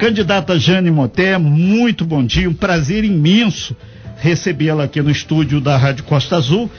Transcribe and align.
Candidata 0.00 0.58
Jane 0.58 0.90
Moté, 0.90 1.36
muito 1.36 2.06
bom 2.06 2.24
dia, 2.24 2.48
um 2.48 2.54
prazer 2.54 3.04
imenso 3.04 3.76
recebê-la 4.16 4.84
aqui 4.84 5.02
no 5.02 5.10
estúdio 5.10 5.60
da 5.60 5.76
Rádio 5.76 6.04
Costa 6.04 6.36
Azul. 6.36 6.70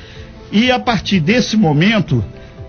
E 0.51 0.71
a 0.71 0.79
partir 0.79 1.19
desse 1.19 1.55
momento, 1.55 2.25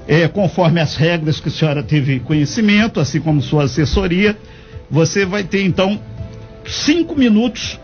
é, 0.06 0.28
conforme 0.28 0.78
as 0.78 0.94
regras 0.94 1.40
que 1.40 1.48
a 1.48 1.50
senhora 1.50 1.82
teve 1.82 2.20
conhecimento, 2.20 3.00
assim 3.00 3.18
como 3.18 3.40
sua 3.40 3.64
assessoria, 3.64 4.36
você 4.90 5.24
vai 5.24 5.42
ter 5.42 5.64
então 5.64 5.98
cinco 6.66 7.18
minutos 7.18 7.80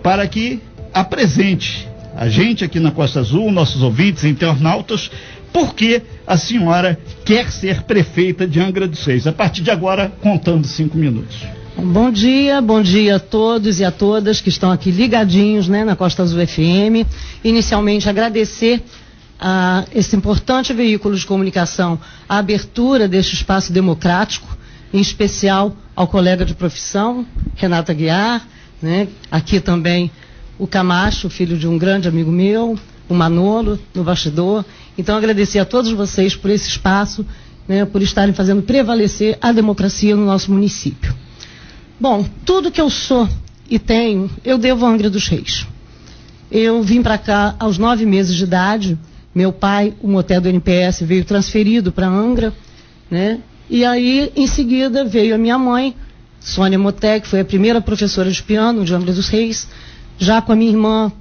para 0.00 0.24
que 0.28 0.60
apresente 0.94 1.88
a 2.14 2.28
gente 2.28 2.62
aqui 2.62 2.78
na 2.78 2.92
Costa 2.92 3.18
Azul, 3.18 3.50
nossos 3.50 3.82
ouvintes, 3.82 4.22
internautas, 4.22 5.10
porque 5.52 6.00
a 6.24 6.36
senhora 6.36 6.96
quer 7.24 7.50
ser 7.50 7.82
prefeita 7.82 8.46
de 8.46 8.60
Angra 8.60 8.86
dos 8.86 9.04
Reis. 9.04 9.26
A 9.26 9.32
partir 9.32 9.62
de 9.62 9.72
agora, 9.72 10.12
contando 10.20 10.68
cinco 10.68 10.96
minutos. 10.96 11.44
Bom 11.74 12.10
dia, 12.10 12.60
bom 12.60 12.82
dia 12.82 13.16
a 13.16 13.18
todos 13.18 13.80
e 13.80 13.84
a 13.84 13.90
todas 13.90 14.42
que 14.42 14.50
estão 14.50 14.70
aqui 14.70 14.90
ligadinhos 14.90 15.68
né, 15.68 15.84
na 15.86 15.96
Costa 15.96 16.22
Azul 16.22 16.46
FM. 16.46 17.08
Inicialmente, 17.42 18.10
agradecer 18.10 18.82
a 19.40 19.84
esse 19.94 20.14
importante 20.14 20.74
veículo 20.74 21.16
de 21.16 21.26
comunicação 21.26 21.98
a 22.28 22.36
abertura 22.36 23.08
deste 23.08 23.34
espaço 23.34 23.72
democrático, 23.72 24.46
em 24.92 25.00
especial 25.00 25.74
ao 25.96 26.06
colega 26.06 26.44
de 26.44 26.54
profissão, 26.54 27.26
Renata 27.56 27.94
Guiar, 27.94 28.46
né, 28.80 29.08
aqui 29.30 29.58
também 29.58 30.10
o 30.58 30.66
Camacho, 30.66 31.30
filho 31.30 31.56
de 31.56 31.66
um 31.66 31.78
grande 31.78 32.06
amigo 32.06 32.30
meu, 32.30 32.78
o 33.08 33.14
Manolo, 33.14 33.78
no 33.94 34.04
bastidor. 34.04 34.62
Então, 34.98 35.16
agradecer 35.16 35.58
a 35.58 35.64
todos 35.64 35.90
vocês 35.90 36.36
por 36.36 36.50
esse 36.50 36.68
espaço, 36.68 37.26
né, 37.66 37.86
por 37.86 38.02
estarem 38.02 38.34
fazendo 38.34 38.62
prevalecer 38.62 39.38
a 39.40 39.52
democracia 39.52 40.14
no 40.14 40.26
nosso 40.26 40.52
município. 40.52 41.21
Bom, 42.02 42.26
tudo 42.44 42.72
que 42.72 42.80
eu 42.80 42.90
sou 42.90 43.28
e 43.70 43.78
tenho, 43.78 44.28
eu 44.44 44.58
devo 44.58 44.84
a 44.84 44.88
Angra 44.88 45.08
dos 45.08 45.28
Reis. 45.28 45.68
Eu 46.50 46.82
vim 46.82 47.00
para 47.00 47.16
cá 47.16 47.54
aos 47.60 47.78
nove 47.78 48.04
meses 48.04 48.34
de 48.34 48.42
idade. 48.42 48.98
Meu 49.32 49.52
pai, 49.52 49.94
o 50.02 50.08
motel 50.08 50.40
do 50.40 50.48
NPS, 50.48 51.02
veio 51.02 51.24
transferido 51.24 51.92
para 51.92 52.08
Angra, 52.08 52.52
né? 53.08 53.38
E 53.70 53.84
aí, 53.84 54.32
em 54.34 54.48
seguida, 54.48 55.04
veio 55.04 55.32
a 55.32 55.38
minha 55.38 55.56
mãe, 55.56 55.94
Sônia 56.40 56.76
que 57.20 57.28
foi 57.28 57.38
a 57.38 57.44
primeira 57.44 57.80
professora 57.80 58.28
de 58.28 58.42
piano 58.42 58.84
de 58.84 58.92
Angra 58.92 59.12
dos 59.12 59.28
Reis, 59.28 59.68
já 60.18 60.42
com 60.42 60.50
a 60.50 60.56
minha 60.56 60.72
irmã, 60.72 61.12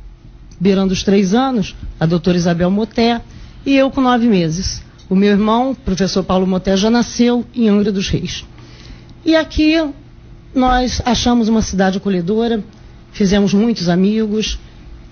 beirando 0.60 0.94
os 0.94 1.04
três 1.04 1.36
anos, 1.36 1.76
a 2.00 2.08
doutora 2.08 2.38
Isabel 2.38 2.72
Moté, 2.72 3.22
e 3.64 3.76
eu 3.76 3.92
com 3.92 4.02
nove 4.02 4.26
meses. 4.26 4.82
O 5.08 5.16
meu 5.16 5.30
irmão, 5.30 5.76
professor 5.76 6.24
Paulo 6.24 6.48
Moté, 6.48 6.76
já 6.76 6.90
nasceu 6.90 7.46
em 7.54 7.70
Angra 7.70 7.92
dos 7.92 8.10
Reis. 8.10 8.44
E 9.24 9.36
aqui 9.36 9.80
nós 10.54 11.02
achamos 11.06 11.48
uma 11.48 11.62
cidade 11.62 11.98
acolhedora, 11.98 12.64
fizemos 13.12 13.54
muitos 13.54 13.88
amigos. 13.88 14.60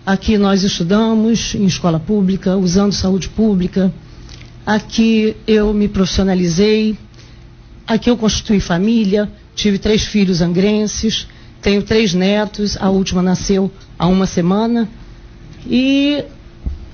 Aqui 0.05 0.37
nós 0.37 0.63
estudamos 0.63 1.55
em 1.55 1.65
escola 1.65 1.99
pública, 1.99 2.57
usando 2.57 2.93
saúde 2.93 3.29
pública. 3.29 3.93
Aqui 4.65 5.35
eu 5.47 5.73
me 5.73 5.87
profissionalizei. 5.87 6.97
Aqui 7.87 8.09
eu 8.09 8.17
constituí 8.17 8.59
família. 8.59 9.31
Tive 9.55 9.77
três 9.77 10.03
filhos 10.03 10.41
angrenses. 10.41 11.27
Tenho 11.61 11.83
três 11.83 12.13
netos. 12.13 12.77
A 12.79 12.89
última 12.89 13.21
nasceu 13.21 13.71
há 13.97 14.07
uma 14.07 14.25
semana. 14.25 14.89
E 15.65 16.23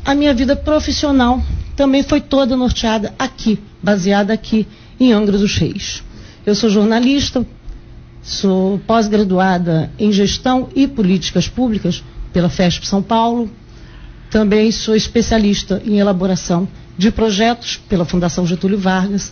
a 0.03 0.13
minha 0.13 0.33
vida 0.33 0.55
profissional 0.55 1.41
também 1.75 2.03
foi 2.03 2.21
toda 2.21 2.55
norteada 2.55 3.13
aqui, 3.17 3.59
baseada 3.81 4.33
aqui 4.33 4.67
em 4.99 5.11
Angra 5.11 5.37
dos 5.37 5.57
Reis. 5.57 6.03
Eu 6.45 6.55
sou 6.55 6.69
jornalista, 6.69 7.45
Sou 8.25 8.79
pós-graduada 8.87 9.91
em 9.99 10.11
Gestão 10.11 10.67
e 10.75 10.87
Políticas 10.87 11.47
Públicas 11.47 12.03
pela 12.33 12.49
FESP 12.49 12.87
São 12.87 12.99
Paulo. 12.99 13.47
Também 14.31 14.71
sou 14.71 14.95
especialista 14.95 15.79
em 15.85 15.99
elaboração 15.99 16.67
de 16.97 17.11
projetos 17.11 17.77
pela 17.87 18.03
Fundação 18.03 18.47
Getúlio 18.47 18.79
Vargas. 18.79 19.31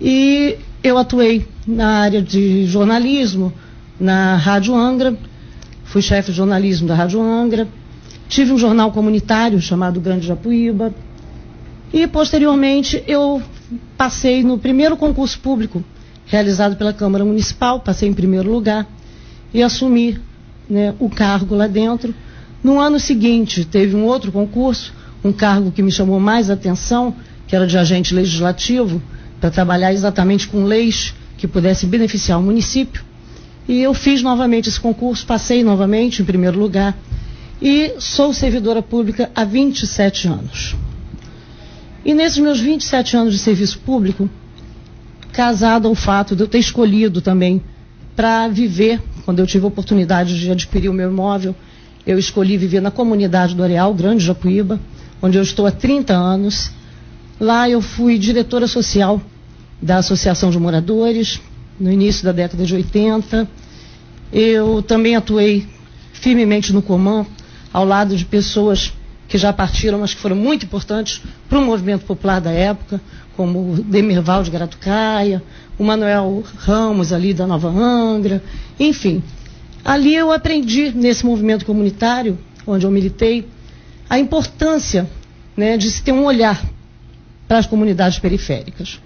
E 0.00 0.56
eu 0.82 0.96
atuei 0.96 1.46
na 1.66 1.98
área 1.98 2.22
de 2.22 2.64
jornalismo 2.64 3.52
na 4.00 4.36
Rádio 4.36 4.74
Angra, 4.74 5.14
fui 5.84 6.00
chefe 6.00 6.30
de 6.30 6.38
jornalismo 6.38 6.88
da 6.88 6.94
Rádio 6.94 7.20
Angra, 7.20 7.68
tive 8.26 8.52
um 8.52 8.58
jornal 8.58 8.90
comunitário 8.90 9.60
chamado 9.60 10.00
Grande 10.00 10.26
Japuíba 10.26 10.94
e 11.92 12.06
posteriormente 12.06 13.04
eu 13.06 13.42
passei 13.98 14.42
no 14.42 14.56
primeiro 14.56 14.96
concurso 14.96 15.38
público 15.40 15.84
realizado 16.28 16.76
pela 16.76 16.92
Câmara 16.92 17.24
Municipal, 17.24 17.80
passei 17.80 18.08
em 18.08 18.12
primeiro 18.14 18.50
lugar 18.52 18.86
e 19.52 19.62
assumi 19.62 20.20
né, 20.68 20.94
o 20.98 21.08
cargo 21.08 21.54
lá 21.54 21.66
dentro. 21.66 22.14
No 22.62 22.78
ano 22.78 23.00
seguinte, 23.00 23.64
teve 23.64 23.96
um 23.96 24.04
outro 24.04 24.30
concurso, 24.30 24.92
um 25.24 25.32
cargo 25.32 25.72
que 25.72 25.82
me 25.82 25.90
chamou 25.90 26.20
mais 26.20 26.50
atenção, 26.50 27.14
que 27.46 27.56
era 27.56 27.66
de 27.66 27.76
agente 27.78 28.14
legislativo, 28.14 29.02
para 29.40 29.50
trabalhar 29.50 29.92
exatamente 29.92 30.46
com 30.48 30.64
leis 30.64 31.14
que 31.38 31.48
pudessem 31.48 31.88
beneficiar 31.88 32.38
o 32.38 32.42
município. 32.42 33.02
E 33.66 33.80
eu 33.80 33.94
fiz 33.94 34.22
novamente 34.22 34.68
esse 34.68 34.80
concurso, 34.80 35.24
passei 35.26 35.64
novamente 35.64 36.20
em 36.20 36.24
primeiro 36.24 36.58
lugar. 36.58 36.96
E 37.60 37.94
sou 37.98 38.32
servidora 38.34 38.82
pública 38.82 39.30
há 39.34 39.44
27 39.44 40.28
anos. 40.28 40.76
E 42.04 42.12
nesses 42.14 42.38
meus 42.38 42.60
27 42.60 43.16
anos 43.16 43.32
de 43.34 43.38
serviço 43.38 43.78
público, 43.80 44.28
casado 45.38 45.86
ao 45.86 45.94
fato 45.94 46.34
de 46.34 46.42
eu 46.42 46.48
ter 46.48 46.58
escolhido 46.58 47.20
também 47.20 47.62
para 48.16 48.48
viver, 48.48 49.00
quando 49.24 49.38
eu 49.38 49.46
tive 49.46 49.64
a 49.64 49.68
oportunidade 49.68 50.36
de 50.36 50.50
adquirir 50.50 50.88
o 50.88 50.92
meu 50.92 51.12
imóvel, 51.12 51.54
eu 52.04 52.18
escolhi 52.18 52.56
viver 52.56 52.82
na 52.82 52.90
comunidade 52.90 53.54
do 53.54 53.62
Areal, 53.62 53.94
Grande 53.94 54.24
Japuíba, 54.24 54.80
onde 55.22 55.38
eu 55.38 55.42
estou 55.44 55.64
há 55.64 55.70
30 55.70 56.12
anos. 56.12 56.72
Lá 57.38 57.70
eu 57.70 57.80
fui 57.80 58.18
diretora 58.18 58.66
social 58.66 59.22
da 59.80 59.98
Associação 59.98 60.50
de 60.50 60.58
Moradores, 60.58 61.40
no 61.78 61.92
início 61.92 62.24
da 62.24 62.32
década 62.32 62.64
de 62.64 62.74
80. 62.74 63.48
Eu 64.32 64.82
também 64.82 65.14
atuei 65.14 65.68
firmemente 66.14 66.72
no 66.72 66.82
Comã, 66.82 67.24
ao 67.72 67.84
lado 67.84 68.16
de 68.16 68.24
pessoas 68.24 68.92
que 69.28 69.38
já 69.38 69.52
partiram, 69.52 70.00
mas 70.00 70.14
que 70.14 70.20
foram 70.20 70.34
muito 70.34 70.66
importantes 70.66 71.22
para 71.48 71.60
o 71.60 71.64
movimento 71.64 72.04
popular 72.06 72.40
da 72.40 72.50
época, 72.50 73.00
como 73.38 73.70
o 73.70 73.76
Demerval 73.76 74.42
de 74.42 74.50
Garatucaia, 74.50 75.40
o 75.78 75.84
Manuel 75.84 76.42
Ramos 76.56 77.12
ali 77.12 77.32
da 77.32 77.46
Nova 77.46 77.68
Angra, 77.68 78.42
enfim. 78.80 79.22
Ali 79.84 80.12
eu 80.12 80.32
aprendi, 80.32 80.90
nesse 80.90 81.24
movimento 81.24 81.64
comunitário, 81.64 82.36
onde 82.66 82.84
eu 82.84 82.90
militei, 82.90 83.46
a 84.10 84.18
importância 84.18 85.08
né, 85.56 85.76
de 85.76 85.88
se 85.88 86.02
ter 86.02 86.10
um 86.10 86.24
olhar 86.24 86.60
para 87.46 87.58
as 87.58 87.66
comunidades 87.66 88.18
periféricas. 88.18 89.00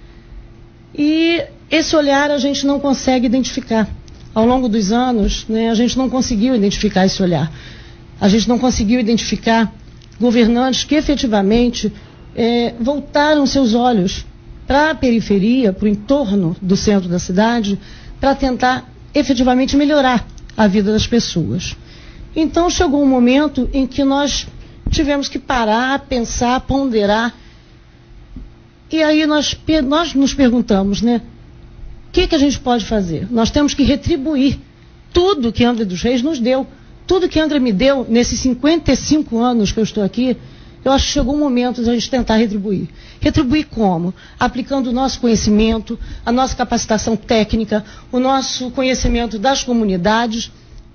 E 0.96 1.44
esse 1.70 1.94
olhar 1.94 2.30
a 2.30 2.38
gente 2.38 2.66
não 2.66 2.80
consegue 2.80 3.26
identificar. 3.26 3.86
Ao 4.34 4.46
longo 4.46 4.66
dos 4.66 4.92
anos, 4.92 5.44
né, 5.46 5.68
a 5.68 5.74
gente 5.74 5.98
não 5.98 6.08
conseguiu 6.08 6.54
identificar 6.56 7.04
esse 7.04 7.22
olhar. 7.22 7.52
A 8.18 8.30
gente 8.30 8.48
não 8.48 8.58
conseguiu 8.58 8.98
identificar 8.98 9.70
governantes 10.18 10.84
que 10.84 10.94
efetivamente 10.94 11.92
é, 12.34 12.74
voltaram 12.80 13.46
seus 13.46 13.74
olhos 13.74 14.24
para 14.66 14.90
a 14.90 14.94
periferia, 14.94 15.72
para 15.72 15.86
o 15.86 15.88
entorno 15.88 16.56
do 16.60 16.76
centro 16.76 17.08
da 17.08 17.18
cidade, 17.18 17.78
para 18.20 18.34
tentar 18.34 18.90
efetivamente 19.14 19.76
melhorar 19.76 20.26
a 20.56 20.66
vida 20.66 20.92
das 20.92 21.06
pessoas. 21.06 21.76
Então 22.34 22.70
chegou 22.70 23.02
um 23.02 23.06
momento 23.06 23.68
em 23.72 23.86
que 23.86 24.04
nós 24.04 24.46
tivemos 24.90 25.28
que 25.28 25.38
parar, 25.38 25.98
pensar, 26.00 26.60
ponderar. 26.60 27.34
E 28.90 29.02
aí 29.02 29.26
nós, 29.26 29.56
nós 29.84 30.14
nos 30.14 30.32
perguntamos, 30.32 31.02
né? 31.02 31.20
O 32.08 32.12
que, 32.12 32.26
que 32.26 32.34
a 32.34 32.38
gente 32.38 32.60
pode 32.60 32.84
fazer? 32.84 33.26
Nós 33.30 33.50
temos 33.50 33.74
que 33.74 33.82
retribuir 33.82 34.58
tudo 35.12 35.52
que 35.52 35.64
André 35.64 35.84
dos 35.84 36.02
Reis 36.02 36.22
nos 36.22 36.38
deu 36.38 36.66
tudo 37.06 37.28
que 37.28 37.38
Angra 37.38 37.58
me 37.60 37.72
deu 37.72 38.06
nesses 38.08 38.40
55 38.40 39.38
anos 39.38 39.72
que 39.72 39.78
eu 39.78 39.84
estou 39.84 40.02
aqui, 40.02 40.36
eu 40.84 40.92
acho 40.92 41.06
que 41.06 41.12
chegou 41.12 41.34
o 41.34 41.38
momento 41.38 41.82
de 41.82 41.90
a 41.90 41.94
gente 41.94 42.10
tentar 42.10 42.36
retribuir. 42.36 42.88
Retribuir 43.20 43.66
como? 43.66 44.12
Aplicando 44.38 44.88
o 44.88 44.92
nosso 44.92 45.20
conhecimento, 45.20 45.98
a 46.26 46.32
nossa 46.32 46.56
capacitação 46.56 47.16
técnica, 47.16 47.84
o 48.10 48.18
nosso 48.18 48.70
conhecimento 48.70 49.38
das 49.38 49.62
comunidades, 49.62 50.50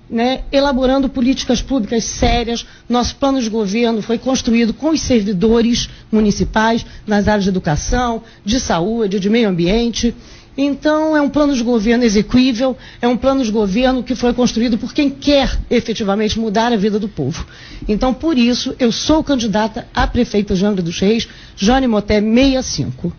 né, 0.10 0.42
elaborando 0.52 1.10
políticas 1.10 1.62
públicas 1.62 2.04
sérias. 2.04 2.66
Nosso 2.88 3.16
plano 3.16 3.42
de 3.42 3.50
governo 3.50 4.02
foi 4.02 4.18
construído 4.18 4.74
com 4.74 4.90
os 4.90 5.02
servidores 5.02 5.90
municipais 6.12 6.86
nas 7.06 7.28
áreas 7.28 7.44
de 7.44 7.50
educação, 7.50 8.24
de 8.44 8.60
saúde, 8.60 9.20
de 9.20 9.30
meio 9.30 9.50
ambiente. 9.50 10.14
Então, 10.58 11.16
é 11.16 11.22
um 11.22 11.30
plano 11.30 11.54
de 11.54 11.64
governo 11.64 12.04
execuível, 12.04 12.76
é 13.00 13.08
um 13.08 13.16
plano 13.16 13.44
de 13.44 13.52
governo 13.52 14.02
que 14.02 14.16
foi 14.16 14.34
construído 14.34 14.78
por 14.78 14.92
quem 14.92 15.08
quer 15.08 15.56
efetivamente 15.70 16.40
mudar 16.40 16.74
a 16.74 16.76
vida 16.76 16.98
do 16.98 17.08
povo. 17.08 17.46
Então, 17.88 18.12
por 18.12 18.36
isso, 18.36 18.76
eu 18.80 18.92
sou 18.92 19.24
candidata 19.24 19.88
a 19.94 20.08
prefeita 20.08 20.56
de 20.56 20.66
Angra 20.66 20.82
dos 20.82 21.00
Reis, 21.00 21.28
Jane 21.56 21.88
Moté 21.88 22.20
65. 22.20 23.14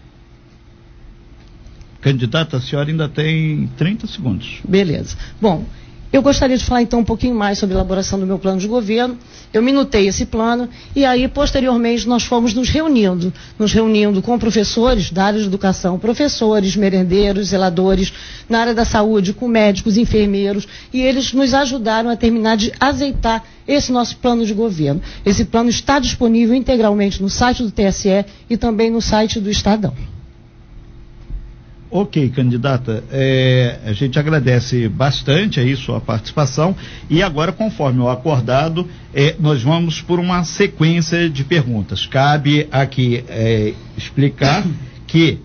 Candidata, 2.01 2.57
a 2.57 2.61
senhora 2.61 2.91
ainda 2.91 3.09
tem 3.09 3.69
30 3.77 4.07
segundos. 4.09 4.61
Beleza. 4.67 5.17
Bom, 5.41 5.65
eu 6.13 6.23
gostaria 6.23 6.57
de 6.57 6.65
falar 6.65 6.83
então 6.83 7.01
um 7.01 7.05
pouquinho 7.05 7.35
mais 7.35 7.59
sobre 7.59 7.75
a 7.75 7.79
elaboração 7.79 8.19
do 8.19 8.27
meu 8.27 8.39
plano 8.39 8.59
de 8.59 8.67
governo. 8.67 9.19
Eu 9.53 9.63
minutei 9.63 10.07
esse 10.07 10.25
plano 10.27 10.69
e 10.97 11.05
aí, 11.05 11.29
posteriormente, 11.29 12.09
nós 12.09 12.25
fomos 12.25 12.55
nos 12.55 12.69
reunindo, 12.71 13.33
nos 13.59 13.73
reunindo 13.73 14.23
com 14.23 14.39
professores 14.39 15.11
da 15.11 15.25
área 15.25 15.39
de 15.41 15.47
educação, 15.47 15.99
professores, 15.99 16.77
merendeiros, 16.77 17.49
zeladores, 17.49 18.13
na 18.49 18.61
área 18.61 18.75
da 18.75 18.85
saúde, 18.85 19.35
com 19.35 19.47
médicos, 19.47 19.99
enfermeiros, 19.99 20.67
e 20.93 21.01
eles 21.03 21.33
nos 21.33 21.53
ajudaram 21.53 22.09
a 22.09 22.17
terminar 22.17 22.57
de 22.57 22.73
azeitar 22.81 23.45
esse 23.67 23.93
nosso 23.93 24.17
plano 24.17 24.47
de 24.47 24.55
governo. 24.55 25.03
Esse 25.27 25.45
plano 25.45 25.69
está 25.69 25.99
disponível 25.99 26.55
integralmente 26.55 27.21
no 27.21 27.29
site 27.29 27.63
do 27.63 27.71
TSE 27.71 28.25
e 28.49 28.57
também 28.57 28.91
no 28.91 29.03
site 29.03 29.39
do 29.41 29.51
Estadão. 29.51 29.93
Ok, 31.91 32.29
candidata, 32.31 33.03
é, 33.11 33.79
a 33.87 33.95
gente 33.95 34.19
agradece 34.19 34.87
bastante 34.91 35.59
aí 35.59 35.75
sua 35.75 35.99
participação 35.99 36.77
e 37.09 37.23
agora, 37.23 37.51
conforme 37.51 38.01
o 38.01 38.11
acordado, 38.11 38.87
é, 39.15 39.35
nós 39.41 39.63
vamos 39.63 40.03
por 40.03 40.21
uma 40.21 40.45
sequência 40.45 41.31
de 41.31 41.45
perguntas. 41.45 42.05
Cabe 42.05 42.69
aqui 42.71 43.25
é, 43.27 43.73
explicar 43.97 44.67
que 45.09 45.39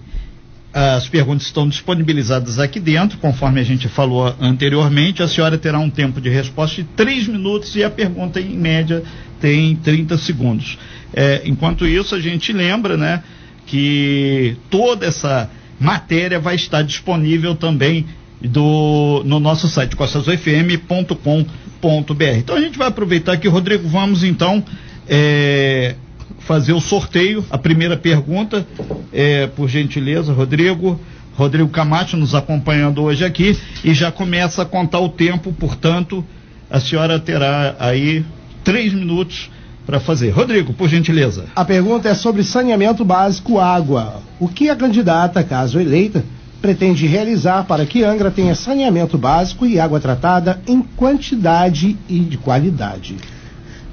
as 0.74 1.08
perguntas 1.08 1.46
estão 1.46 1.70
disponibilizadas 1.70 2.60
aqui 2.60 2.80
dentro, 2.80 3.20
conforme 3.20 3.62
a 3.62 3.64
gente 3.64 3.88
falou 3.88 4.36
anteriormente. 4.42 5.24
A 5.24 5.30
senhora 5.30 5.58
terá 5.58 5.80
um 5.80 5.90
tempo 5.90 6.20
de 6.20 6.30
resposta 6.30 6.82
de 6.82 6.90
três 6.90 7.26
minutos 7.26 7.74
e 7.78 7.86
a 7.86 7.90
pergunta, 7.90 8.42
em 8.42 8.58
média, 8.58 9.02
tem 9.40 9.78
30 9.78 10.18
segundos. 10.18 10.78
É, 11.14 11.44
enquanto 11.46 11.88
isso, 11.88 12.14
a 12.16 12.20
gente 12.20 12.52
lembra, 12.52 12.98
né, 12.98 13.24
que 13.66 14.58
toda 14.70 15.06
essa 15.06 15.50
matéria 15.84 16.40
vai 16.40 16.56
estar 16.56 16.82
disponível 16.82 17.56
também 17.56 18.06
do, 18.42 19.22
no 19.26 19.40
nosso 19.40 19.68
site 19.68 19.96
costasufm.com.br. 19.96 22.24
Então 22.38 22.56
a 22.56 22.62
gente 22.62 22.78
vai 22.78 22.88
aproveitar 22.88 23.34
aqui, 23.34 23.48
Rodrigo, 23.48 23.88
vamos 23.88 24.24
então 24.24 24.64
é, 25.08 25.96
fazer 26.40 26.74
o 26.74 26.80
sorteio. 26.80 27.46
A 27.52 27.58
primeira 27.58 27.98
pergunta, 27.98 28.66
é, 29.12 29.48
por 29.48 29.68
gentileza, 29.68 30.34
Rodrigo. 30.34 31.00
Rodrigo 31.36 31.70
Camacho 31.70 32.16
nos 32.16 32.36
acompanhando 32.36 33.02
hoje 33.02 33.26
aqui 33.26 33.58
e 33.84 33.94
já 33.94 34.12
começa 34.12 34.62
a 34.62 34.66
contar 34.66 35.00
o 35.00 35.10
tempo, 35.10 35.52
portanto, 35.52 36.24
a 36.70 36.80
senhora 36.80 37.20
terá 37.20 37.76
aí 37.80 38.24
três 38.64 38.94
minutos 38.94 39.50
para 39.86 40.00
fazer. 40.00 40.30
Rodrigo, 40.30 40.74
por 40.74 40.88
gentileza. 40.90 41.46
A 41.56 41.66
pergunta 41.66 42.10
é 42.10 42.14
sobre 42.14 42.44
saneamento 42.44 43.04
básico 43.04 43.60
água. 43.60 44.22
O 44.40 44.48
que 44.48 44.70
a 44.70 44.76
candidata, 44.76 45.44
caso 45.44 45.80
eleita, 45.80 46.24
pretende 46.62 47.06
realizar 47.06 47.66
para 47.66 47.86
que 47.86 48.04
Angra 48.04 48.32
tenha 48.32 48.56
saneamento 48.56 49.18
básico 49.18 49.66
e 49.66 49.80
água 49.80 50.00
tratada 50.00 50.62
em 50.66 50.82
quantidade 50.82 51.98
e 52.08 52.20
de 52.20 52.38
qualidade? 52.38 53.18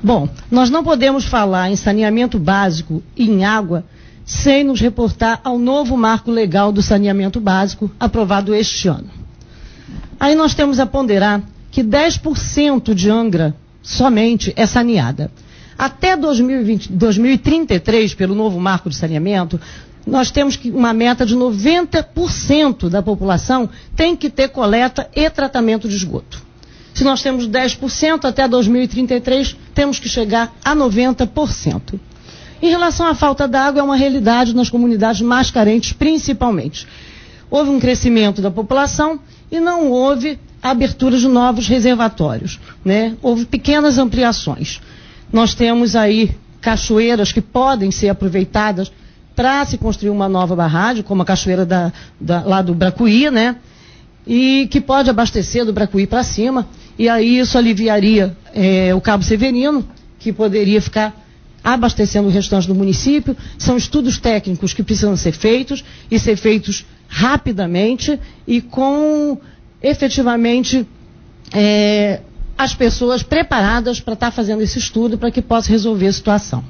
Bom, 0.03 0.29
nós 0.51 0.71
não 0.71 0.83
podemos 0.83 1.25
falar 1.25 1.71
em 1.71 1.77
saneamento 1.77 2.39
básico 2.39 3.03
e 3.17 3.29
em 3.29 3.45
água 3.45 3.85
sem 4.25 4.63
nos 4.63 4.81
reportar 4.81 5.41
ao 5.43 5.59
novo 5.59 5.97
marco 5.97 6.31
legal 6.31 6.71
do 6.71 6.81
saneamento 6.81 7.41
básico 7.41 7.91
aprovado 7.99 8.55
este 8.55 8.87
ano. 8.87 9.11
Aí 10.19 10.35
nós 10.35 10.55
temos 10.55 10.79
a 10.79 10.87
ponderar 10.87 11.43
que 11.71 11.83
10% 11.83 12.95
de 12.95 13.11
Angra 13.11 13.55
somente 13.83 14.53
é 14.57 14.67
saneada. 14.67 15.31
Até 15.81 16.15
2020, 16.15 16.93
2033, 16.93 18.13
pelo 18.13 18.35
novo 18.35 18.61
marco 18.61 18.91
de 18.91 18.97
saneamento, 18.97 19.59
nós 20.07 20.31
temos 20.31 20.61
uma 20.67 20.93
meta 20.93 21.25
de 21.25 21.35
90% 21.35 22.91
da 22.91 23.01
população 23.01 23.67
tem 23.97 24.15
que 24.15 24.29
ter 24.29 24.51
coleta 24.51 25.09
e 25.17 25.31
tratamento 25.31 25.89
de 25.89 25.97
esgoto. 25.97 26.43
Se 26.93 27.03
nós 27.03 27.23
temos 27.23 27.49
10%, 27.49 28.27
até 28.27 28.47
2033 28.47 29.57
temos 29.73 29.99
que 29.99 30.07
chegar 30.07 30.55
a 30.63 30.77
90%. 30.77 31.99
Em 32.61 32.69
relação 32.69 33.07
à 33.07 33.15
falta 33.15 33.49
d'água, 33.49 33.81
é 33.81 33.83
uma 33.83 33.97
realidade 33.97 34.55
nas 34.55 34.69
comunidades 34.69 35.23
mais 35.23 35.51
carentes, 35.51 35.95
principalmente. 35.95 36.87
Houve 37.51 37.71
um 37.71 37.81
crescimento 37.81 38.43
da 38.43 38.51
população 38.51 39.19
e 39.51 39.59
não 39.59 39.91
houve 39.91 40.39
abertura 40.63 41.17
de 41.17 41.27
novos 41.27 41.67
reservatórios. 41.69 42.61
Né? 42.85 43.17
Houve 43.23 43.47
pequenas 43.47 43.97
ampliações. 43.97 44.79
Nós 45.33 45.55
temos 45.55 45.95
aí 45.95 46.31
cachoeiras 46.61 47.33
que 47.33 47.41
podem 47.41 47.91
ser 47.91 48.09
aproveitadas 48.09 48.91
para 49.35 49.65
se 49.65 49.79
construir 49.79 50.11
uma 50.11 50.29
nova 50.29 50.55
barragem, 50.55 51.03
como 51.03 51.23
a 51.23 51.25
cachoeira 51.25 51.65
da, 51.65 51.93
da, 52.21 52.43
lá 52.43 52.61
do 52.61 52.75
Bracuí, 52.75 53.31
né? 53.31 53.57
E 54.27 54.69
que 54.71 54.81
pode 54.81 55.09
abastecer 55.09 55.65
do 55.65 55.73
Bracuí 55.73 56.07
para 56.07 56.23
cima. 56.23 56.69
E 56.99 57.09
aí 57.09 57.39
isso 57.39 57.57
aliviaria 57.57 58.37
é, 58.55 58.95
o 58.95 59.01
Cabo 59.01 59.25
Severino, 59.25 59.89
que 60.19 60.33
poderia 60.33 60.83
ficar 60.83 61.15
abastecendo 61.65 62.29
o 62.29 62.31
restante 62.31 62.67
do 62.67 62.75
município. 62.75 63.37
São 63.59 63.77
estudos 63.77 64.19
técnicos 64.19 64.75
que 64.75 64.83
precisam 64.83 65.17
ser 65.17 65.33
feitos 65.33 65.85
e 66.11 66.19
ser 66.19 66.37
feitos 66.37 66.85
rapidamente 67.09 68.21
e 68.47 68.61
com 68.61 69.39
efetivamente 69.83 70.87
é, 71.53 72.21
as 72.63 72.75
pessoas 72.75 73.23
preparadas 73.23 74.01
para 74.01 74.13
estar 74.13 74.27
tá 74.27 74.31
fazendo 74.31 74.61
esse 74.61 74.79
estudo 74.79 75.17
para 75.17 75.31
que 75.31 75.41
possa 75.41 75.71
resolver 75.71 76.09
a 76.09 76.13
situação. 76.13 76.63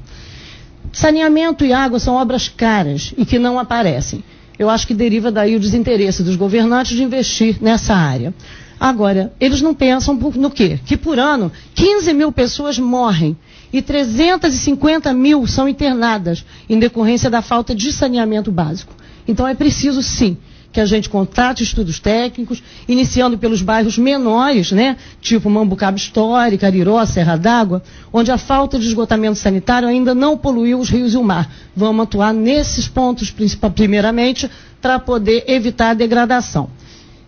Saneamento 0.93 1.65
e 1.65 1.73
água 1.73 1.99
são 1.99 2.15
obras 2.15 2.49
caras 2.49 3.13
e 3.19 3.27
que 3.27 3.41
não 3.41 3.59
aparecem. 3.59 4.23
Eu 4.57 4.71
acho 4.71 4.87
que 4.87 4.95
deriva 4.95 5.33
daí 5.33 5.57
o 5.57 5.61
desinteresse 5.61 6.23
dos 6.23 6.37
governantes 6.37 6.97
de 6.97 7.03
investir 7.03 7.61
nessa 7.61 7.93
área. 7.93 8.33
Agora, 8.79 9.33
eles 9.41 9.61
não 9.61 9.75
pensam 9.75 10.15
no 10.15 10.49
quê? 10.49 10.79
Que 10.87 10.97
por 10.97 11.19
ano 11.19 11.51
15 11.75 12.13
mil 12.15 12.31
pessoas 12.31 12.79
morrem 12.79 13.37
e 13.73 13.83
350 13.83 15.13
mil 15.13 15.45
são 15.49 15.69
internadas 15.69 16.45
em 16.69 16.79
decorrência 16.79 17.29
da 17.29 17.43
falta 17.43 17.75
de 17.75 17.93
saneamento 17.93 18.53
básico. 18.53 18.95
Então 19.27 19.47
é 19.47 19.55
preciso 19.55 20.03
sim 20.03 20.39
que 20.73 20.81
a 20.81 20.87
gente 20.87 21.09
contrate 21.09 21.63
estudos 21.63 21.99
técnicos, 21.99 22.63
iniciando 22.87 23.37
pelos 23.37 23.61
bairros 23.61 23.99
menores, 23.99 24.71
né, 24.73 24.97
tipo 25.21 25.51
Mambucaba 25.51 25.97
Histórica, 25.97 26.67
Ariró, 26.67 27.05
Serra 27.07 27.37
d'Água, 27.37 27.83
onde 28.13 28.31
a 28.31 28.39
falta 28.39 28.79
de 28.79 28.87
esgotamento 28.87 29.37
sanitário 29.37 29.89
ainda 29.89 30.15
não 30.15 30.37
poluiu 30.37 30.79
os 30.79 30.89
rios 30.89 31.15
e 31.15 31.17
o 31.17 31.25
mar. 31.25 31.51
Vamos 31.75 32.05
atuar 32.05 32.33
nesses 32.33 32.87
pontos, 32.87 33.35
primeiramente, 33.75 34.49
para 34.81 34.99
poder 34.99 35.45
evitar 35.49 35.91
a 35.91 35.95
degradação. 35.95 36.71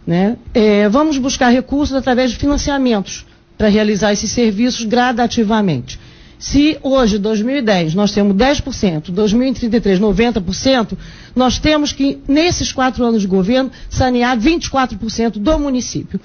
Né? 0.07 0.37
É, 0.55 0.89
vamos 0.89 1.19
buscar 1.19 1.49
recursos 1.49 1.95
através 1.95 2.31
de 2.31 2.37
financiamentos 2.37 3.27
para 3.59 3.69
realizar 3.69 4.13
esses 4.13 4.31
serviços 4.31 4.85
gradativamente. 4.85 5.99
Se 6.43 6.77
hoje, 6.83 7.19
2010, 7.19 7.95
nós 7.95 8.11
temos 8.11 8.35
10%, 8.35 9.13
2033, 9.13 10.01
90%, 10.01 10.99
nós 11.37 11.61
temos 11.61 11.93
que, 11.93 12.19
nesses 12.27 12.73
quatro 12.73 13.05
anos 13.05 13.21
de 13.21 13.29
governo, 13.29 13.71
sanear 13.89 14.37
24% 14.37 15.35
do 15.39 15.59
município. 15.61 16.21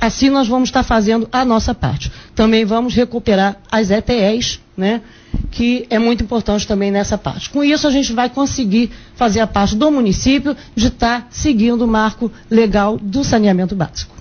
Assim 0.00 0.28
nós 0.28 0.48
vamos 0.48 0.70
estar 0.70 0.82
fazendo 0.82 1.28
a 1.30 1.44
nossa 1.44 1.72
parte. 1.72 2.10
Também 2.34 2.64
vamos 2.64 2.96
recuperar 2.96 3.58
as 3.70 3.92
ETEs, 3.92 4.58
né, 4.76 5.02
que 5.52 5.86
é 5.88 6.00
muito 6.00 6.24
importante 6.24 6.66
também 6.66 6.90
nessa 6.90 7.16
parte. 7.16 7.48
Com 7.48 7.62
isso, 7.62 7.86
a 7.86 7.92
gente 7.92 8.12
vai 8.12 8.28
conseguir 8.28 8.90
fazer 9.14 9.38
a 9.38 9.46
parte 9.46 9.76
do 9.76 9.88
município 9.88 10.56
de 10.74 10.88
estar 10.88 11.28
seguindo 11.30 11.82
o 11.82 11.86
marco 11.86 12.28
legal 12.50 12.98
do 13.00 13.22
saneamento 13.22 13.76
básico. 13.76 14.19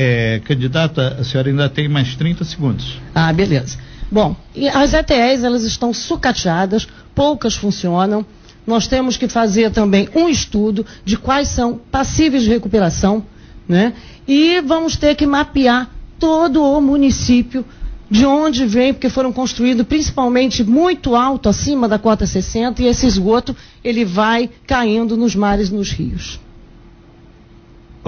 É, 0.00 0.40
candidata, 0.44 1.16
a 1.18 1.24
senhora 1.24 1.48
ainda 1.48 1.68
tem 1.68 1.88
mais 1.88 2.14
30 2.14 2.44
segundos. 2.44 3.00
Ah, 3.12 3.32
beleza. 3.32 3.76
Bom, 4.08 4.36
as 4.72 4.94
ETEs 4.94 5.42
elas 5.42 5.64
estão 5.64 5.92
sucateadas, 5.92 6.86
poucas 7.16 7.56
funcionam. 7.56 8.24
Nós 8.64 8.86
temos 8.86 9.16
que 9.16 9.26
fazer 9.26 9.72
também 9.72 10.08
um 10.14 10.28
estudo 10.28 10.86
de 11.04 11.16
quais 11.16 11.48
são 11.48 11.80
passíveis 11.90 12.44
de 12.44 12.48
recuperação, 12.48 13.24
né? 13.68 13.92
E 14.28 14.60
vamos 14.60 14.96
ter 14.96 15.16
que 15.16 15.26
mapear 15.26 15.90
todo 16.16 16.62
o 16.62 16.80
município 16.80 17.64
de 18.08 18.24
onde 18.24 18.66
vem, 18.66 18.94
porque 18.94 19.10
foram 19.10 19.32
construídos 19.32 19.84
principalmente 19.84 20.62
muito 20.62 21.16
alto, 21.16 21.48
acima 21.48 21.88
da 21.88 21.98
cota 21.98 22.24
60, 22.24 22.84
e 22.84 22.86
esse 22.86 23.04
esgoto 23.04 23.54
ele 23.82 24.04
vai 24.04 24.48
caindo 24.64 25.16
nos 25.16 25.34
mares 25.34 25.70
nos 25.70 25.90
rios. 25.90 26.38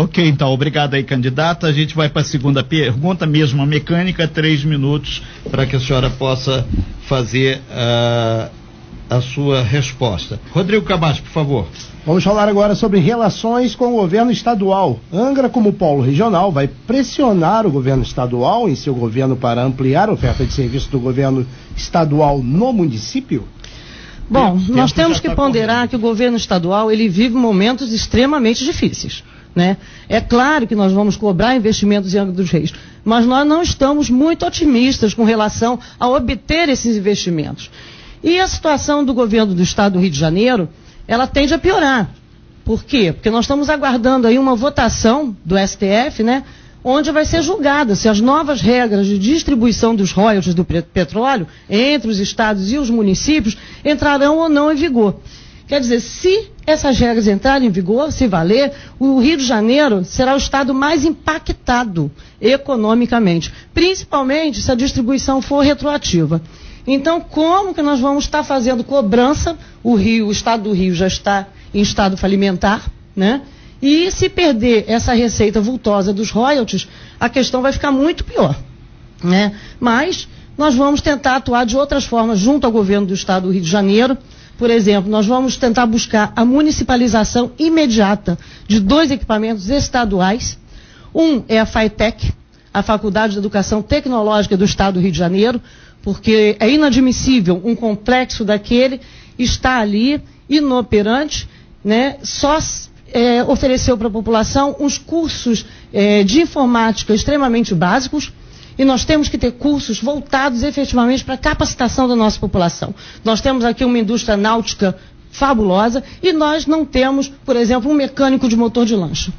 Ok, 0.00 0.26
então, 0.26 0.50
obrigado 0.50 0.94
aí, 0.94 1.04
candidata. 1.04 1.66
A 1.66 1.72
gente 1.72 1.94
vai 1.94 2.08
para 2.08 2.22
a 2.22 2.24
segunda 2.24 2.64
pergunta, 2.64 3.26
mesmo 3.26 3.60
a 3.60 3.66
mecânica, 3.66 4.26
três 4.26 4.64
minutos 4.64 5.22
para 5.50 5.66
que 5.66 5.76
a 5.76 5.80
senhora 5.80 6.08
possa 6.08 6.66
fazer 7.02 7.58
uh, 7.68 8.50
a 9.10 9.20
sua 9.20 9.62
resposta. 9.62 10.40
Rodrigo 10.52 10.86
Camacho, 10.86 11.22
por 11.22 11.30
favor. 11.30 11.66
Vamos 12.06 12.24
falar 12.24 12.48
agora 12.48 12.74
sobre 12.74 12.98
relações 12.98 13.74
com 13.74 13.88
o 13.92 13.96
governo 13.96 14.30
estadual. 14.30 14.98
Angra, 15.12 15.50
como 15.50 15.70
polo 15.70 16.00
regional, 16.00 16.50
vai 16.50 16.66
pressionar 16.66 17.66
o 17.66 17.70
governo 17.70 18.02
estadual 18.02 18.70
em 18.70 18.74
seu 18.74 18.94
governo 18.94 19.36
para 19.36 19.62
ampliar 19.62 20.08
a 20.08 20.12
oferta 20.12 20.46
de 20.46 20.54
serviço 20.54 20.90
do 20.90 20.98
governo 20.98 21.46
estadual 21.76 22.38
no 22.42 22.72
município? 22.72 23.46
Bom, 24.30 24.58
nós 24.68 24.92
temos 24.92 25.20
que 25.20 25.28
tá 25.28 25.34
ponderar 25.34 25.88
que 25.88 25.96
o 25.96 25.98
governo 25.98 26.38
estadual 26.38 26.90
ele 26.90 27.06
vive 27.06 27.34
momentos 27.34 27.92
extremamente 27.92 28.64
difíceis. 28.64 29.22
Né? 29.54 29.76
É 30.08 30.20
claro 30.20 30.66
que 30.66 30.76
nós 30.76 30.92
vamos 30.92 31.16
cobrar 31.16 31.56
investimentos 31.56 32.14
em 32.14 32.18
Angra 32.18 32.32
dos 32.32 32.50
Reis, 32.50 32.72
mas 33.04 33.26
nós 33.26 33.46
não 33.46 33.62
estamos 33.62 34.08
muito 34.08 34.46
otimistas 34.46 35.12
com 35.12 35.24
relação 35.24 35.78
a 35.98 36.08
obter 36.08 36.68
esses 36.68 36.96
investimentos. 36.96 37.70
E 38.22 38.38
a 38.38 38.46
situação 38.46 39.04
do 39.04 39.12
governo 39.14 39.54
do 39.54 39.62
estado 39.62 39.94
do 39.94 39.98
Rio 39.98 40.10
de 40.10 40.18
Janeiro, 40.18 40.68
ela 41.08 41.26
tende 41.26 41.54
a 41.54 41.58
piorar. 41.58 42.10
Por 42.64 42.84
quê? 42.84 43.12
Porque 43.12 43.30
nós 43.30 43.44
estamos 43.46 43.68
aguardando 43.68 44.26
aí 44.26 44.38
uma 44.38 44.54
votação 44.54 45.34
do 45.44 45.56
STF, 45.58 46.22
né? 46.22 46.44
Onde 46.84 47.10
vai 47.10 47.24
ser 47.24 47.42
julgada 47.42 47.94
se 47.94 48.08
as 48.08 48.20
novas 48.20 48.60
regras 48.60 49.06
de 49.06 49.18
distribuição 49.18 49.94
dos 49.94 50.12
royalties 50.12 50.54
do 50.54 50.64
petróleo 50.64 51.46
entre 51.68 52.08
os 52.10 52.18
estados 52.18 52.72
e 52.72 52.78
os 52.78 52.88
municípios 52.88 53.56
entrarão 53.84 54.38
ou 54.38 54.48
não 54.48 54.70
em 54.72 54.76
vigor. 54.76 55.16
Quer 55.70 55.78
dizer, 55.78 56.00
se 56.00 56.50
essas 56.66 56.98
regras 56.98 57.28
entrarem 57.28 57.68
em 57.68 57.70
vigor, 57.70 58.10
se 58.10 58.26
valer, 58.26 58.72
o 58.98 59.20
Rio 59.20 59.36
de 59.36 59.46
Janeiro 59.46 60.04
será 60.04 60.34
o 60.34 60.36
estado 60.36 60.74
mais 60.74 61.04
impactado 61.04 62.10
economicamente, 62.40 63.52
principalmente 63.72 64.60
se 64.60 64.68
a 64.72 64.74
distribuição 64.74 65.40
for 65.40 65.60
retroativa. 65.60 66.42
Então, 66.84 67.20
como 67.20 67.72
que 67.72 67.82
nós 67.82 68.00
vamos 68.00 68.24
estar 68.24 68.42
fazendo 68.42 68.82
cobrança? 68.82 69.56
O 69.80 69.94
Rio, 69.94 70.26
o 70.26 70.32
estado 70.32 70.64
do 70.64 70.72
Rio 70.72 70.92
já 70.92 71.06
está 71.06 71.46
em 71.72 71.80
estado 71.80 72.16
falimentar, 72.16 72.90
né? 73.14 73.42
E 73.80 74.10
se 74.10 74.28
perder 74.28 74.86
essa 74.88 75.12
receita 75.12 75.60
vultosa 75.60 76.12
dos 76.12 76.32
royalties, 76.32 76.88
a 77.20 77.28
questão 77.28 77.62
vai 77.62 77.70
ficar 77.70 77.92
muito 77.92 78.24
pior, 78.24 78.58
né? 79.22 79.52
Mas 79.78 80.26
nós 80.58 80.74
vamos 80.74 81.00
tentar 81.00 81.36
atuar 81.36 81.64
de 81.64 81.76
outras 81.76 82.04
formas 82.04 82.40
junto 82.40 82.66
ao 82.66 82.72
governo 82.72 83.06
do 83.06 83.14
estado 83.14 83.46
do 83.46 83.52
Rio 83.52 83.62
de 83.62 83.70
Janeiro. 83.70 84.18
Por 84.60 84.68
exemplo, 84.70 85.10
nós 85.10 85.24
vamos 85.26 85.56
tentar 85.56 85.86
buscar 85.86 86.34
a 86.36 86.44
municipalização 86.44 87.50
imediata 87.58 88.38
de 88.68 88.78
dois 88.78 89.10
equipamentos 89.10 89.70
estaduais. 89.70 90.58
Um 91.14 91.42
é 91.48 91.58
a 91.58 91.64
FAITEC, 91.64 92.30
a 92.72 92.82
Faculdade 92.82 93.32
de 93.32 93.38
Educação 93.38 93.80
Tecnológica 93.80 94.58
do 94.58 94.64
Estado 94.66 94.94
do 94.96 95.00
Rio 95.00 95.12
de 95.12 95.16
Janeiro, 95.16 95.62
porque 96.02 96.58
é 96.60 96.68
inadmissível 96.70 97.58
um 97.64 97.74
complexo 97.74 98.44
daquele 98.44 99.00
estar 99.38 99.80
ali 99.80 100.22
inoperante, 100.46 101.48
né, 101.82 102.18
só 102.22 102.58
é, 103.14 103.42
ofereceu 103.44 103.96
para 103.96 104.08
a 104.08 104.10
população 104.10 104.76
uns 104.78 104.98
cursos 104.98 105.64
é, 105.90 106.22
de 106.22 106.42
informática 106.42 107.14
extremamente 107.14 107.74
básicos, 107.74 108.30
e 108.80 108.84
nós 108.86 109.04
temos 109.04 109.28
que 109.28 109.36
ter 109.36 109.52
cursos 109.52 110.00
voltados 110.00 110.62
efetivamente 110.62 111.22
para 111.22 111.34
a 111.34 111.36
capacitação 111.36 112.08
da 112.08 112.16
nossa 112.16 112.40
população. 112.40 112.94
Nós 113.22 113.42
temos 113.42 113.62
aqui 113.62 113.84
uma 113.84 113.98
indústria 113.98 114.38
náutica 114.38 114.96
fabulosa 115.30 116.02
e 116.22 116.32
nós 116.32 116.66
não 116.66 116.86
temos, 116.86 117.28
por 117.44 117.56
exemplo, 117.56 117.90
um 117.90 117.94
mecânico 117.94 118.48
de 118.48 118.56
motor 118.56 118.86
de 118.86 118.96
lancha. 118.96 119.34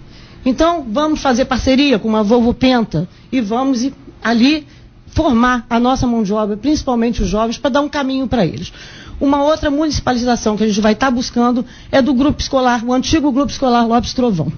Então, 0.45 0.85
vamos 0.87 1.23
fazer 1.23 1.45
parceria 1.45 1.97
com 1.97 2.07
uma 2.07 2.21
Volvo 2.21 2.53
Penta 2.53 3.09
e 3.31 3.41
vamos 3.41 3.89
ali 4.23 4.67
formar 5.07 5.65
a 5.67 5.79
nossa 5.79 6.05
mão 6.05 6.21
de 6.21 6.31
obra, 6.31 6.55
principalmente 6.55 7.23
os 7.23 7.27
jovens, 7.27 7.57
para 7.57 7.71
dar 7.71 7.81
um 7.81 7.89
caminho 7.89 8.27
para 8.27 8.45
eles. 8.45 8.71
Uma 9.19 9.43
outra 9.43 9.71
municipalização 9.71 10.55
que 10.55 10.63
a 10.63 10.67
gente 10.67 10.81
vai 10.81 10.93
estar 10.93 11.07
tá 11.07 11.11
buscando 11.11 11.65
é 11.91 11.99
do 11.99 12.13
grupo 12.13 12.39
escolar, 12.39 12.85
o 12.85 12.93
antigo 12.93 13.31
grupo 13.31 13.51
escolar 13.51 13.87
Lopes 13.87 14.13
Trovão. 14.13 14.53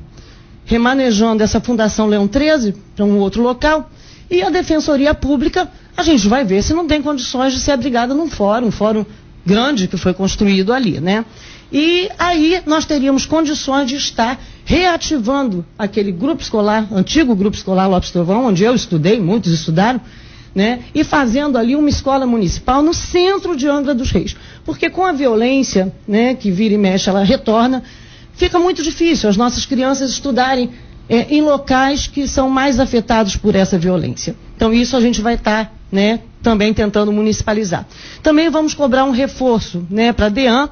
Remanejando 0.65 1.41
essa 1.41 1.61
Fundação 1.61 2.05
Leão 2.07 2.27
13 2.27 2.75
para 2.97 3.05
um 3.05 3.17
outro 3.19 3.41
local. 3.41 3.89
E 4.33 4.41
a 4.41 4.49
Defensoria 4.49 5.13
Pública, 5.13 5.69
a 5.95 6.01
gente 6.01 6.27
vai 6.27 6.43
ver 6.43 6.63
se 6.63 6.73
não 6.73 6.87
tem 6.87 7.03
condições 7.03 7.53
de 7.53 7.59
ser 7.59 7.69
abrigada 7.69 8.15
num 8.15 8.27
fórum, 8.27 8.65
um 8.65 8.71
fórum 8.71 9.05
grande 9.45 9.87
que 9.87 9.95
foi 9.95 10.11
construído 10.11 10.73
ali, 10.73 10.99
né? 10.99 11.23
E 11.71 12.09
aí 12.17 12.59
nós 12.65 12.83
teríamos 12.83 13.27
condições 13.27 13.87
de 13.87 13.95
estar 13.95 14.41
reativando 14.65 15.63
aquele 15.77 16.11
grupo 16.11 16.41
escolar, 16.41 16.87
antigo 16.91 17.35
grupo 17.35 17.55
escolar 17.55 17.87
Lopes 17.87 18.09
Trovão, 18.09 18.47
onde 18.47 18.63
eu 18.63 18.73
estudei, 18.73 19.19
muitos 19.19 19.53
estudaram, 19.53 20.01
né? 20.55 20.79
E 20.95 21.03
fazendo 21.03 21.55
ali 21.55 21.75
uma 21.75 21.89
escola 21.89 22.25
municipal 22.25 22.81
no 22.81 22.91
centro 22.91 23.55
de 23.55 23.67
Angra 23.67 23.93
dos 23.93 24.09
Reis. 24.09 24.35
Porque 24.65 24.89
com 24.89 25.05
a 25.05 25.11
violência, 25.11 25.93
né, 26.07 26.33
que 26.33 26.49
vira 26.49 26.73
e 26.73 26.77
mexe, 26.79 27.07
ela 27.07 27.23
retorna, 27.23 27.83
fica 28.33 28.57
muito 28.57 28.81
difícil 28.81 29.29
as 29.29 29.37
nossas 29.37 29.67
crianças 29.67 30.09
estudarem 30.09 30.71
é, 31.13 31.27
em 31.29 31.41
locais 31.41 32.07
que 32.07 32.27
são 32.27 32.49
mais 32.49 32.79
afetados 32.79 33.35
por 33.35 33.53
essa 33.53 33.77
violência. 33.77 34.35
Então 34.55 34.73
isso 34.73 34.97
a 34.97 34.99
gente 34.99 35.21
vai 35.21 35.35
estar, 35.35 35.65
tá, 35.65 35.71
né, 35.91 36.21
também 36.41 36.73
tentando 36.73 37.11
municipalizar. 37.11 37.85
Também 38.23 38.49
vamos 38.49 38.73
cobrar 38.73 39.05
um 39.05 39.11
reforço, 39.11 39.85
né, 39.91 40.11
para 40.11 40.25
a 40.25 40.29
DEAN, 40.29 40.69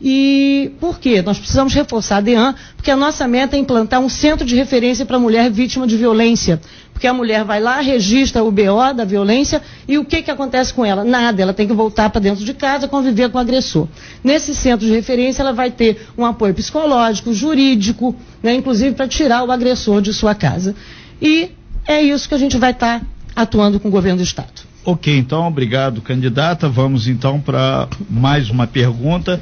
e 0.00 0.72
por 0.80 0.98
quê? 0.98 1.20
Nós 1.20 1.38
precisamos 1.38 1.74
reforçar 1.74 2.18
a 2.18 2.20
DEAN, 2.20 2.54
porque 2.74 2.90
a 2.90 2.96
nossa 2.96 3.28
meta 3.28 3.54
é 3.54 3.58
implantar 3.58 4.00
um 4.00 4.08
centro 4.08 4.46
de 4.46 4.56
referência 4.56 5.04
para 5.04 5.18
mulher 5.18 5.50
vítima 5.50 5.86
de 5.86 5.96
violência. 5.96 6.58
Porque 6.90 7.06
a 7.06 7.12
mulher 7.12 7.44
vai 7.44 7.60
lá, 7.60 7.80
registra 7.80 8.42
o 8.42 8.50
BO 8.50 8.94
da 8.94 9.04
violência 9.04 9.62
e 9.86 9.98
o 9.98 10.04
que, 10.04 10.22
que 10.22 10.30
acontece 10.30 10.72
com 10.72 10.84
ela? 10.84 11.04
Nada, 11.04 11.42
ela 11.42 11.52
tem 11.52 11.66
que 11.66 11.72
voltar 11.72 12.08
para 12.10 12.20
dentro 12.20 12.44
de 12.44 12.54
casa, 12.54 12.88
conviver 12.88 13.30
com 13.30 13.38
o 13.38 13.40
agressor. 13.40 13.88
Nesse 14.24 14.54
centro 14.54 14.86
de 14.86 14.92
referência, 14.92 15.42
ela 15.42 15.52
vai 15.52 15.70
ter 15.70 16.08
um 16.16 16.24
apoio 16.24 16.54
psicológico, 16.54 17.32
jurídico, 17.32 18.14
né, 18.42 18.54
inclusive 18.54 18.94
para 18.94 19.08
tirar 19.08 19.44
o 19.44 19.52
agressor 19.52 20.00
de 20.00 20.12
sua 20.12 20.34
casa. 20.34 20.74
E 21.20 21.50
é 21.86 22.02
isso 22.02 22.28
que 22.28 22.34
a 22.34 22.38
gente 22.38 22.56
vai 22.56 22.72
estar 22.72 23.00
tá 23.00 23.06
atuando 23.34 23.78
com 23.80 23.88
o 23.88 23.90
governo 23.90 24.18
do 24.18 24.24
Estado. 24.24 24.70
Ok, 24.84 25.14
então, 25.16 25.46
obrigado, 25.46 26.00
candidata. 26.00 26.68
Vamos 26.68 27.06
então 27.06 27.38
para 27.40 27.86
mais 28.08 28.48
uma 28.48 28.66
pergunta 28.66 29.38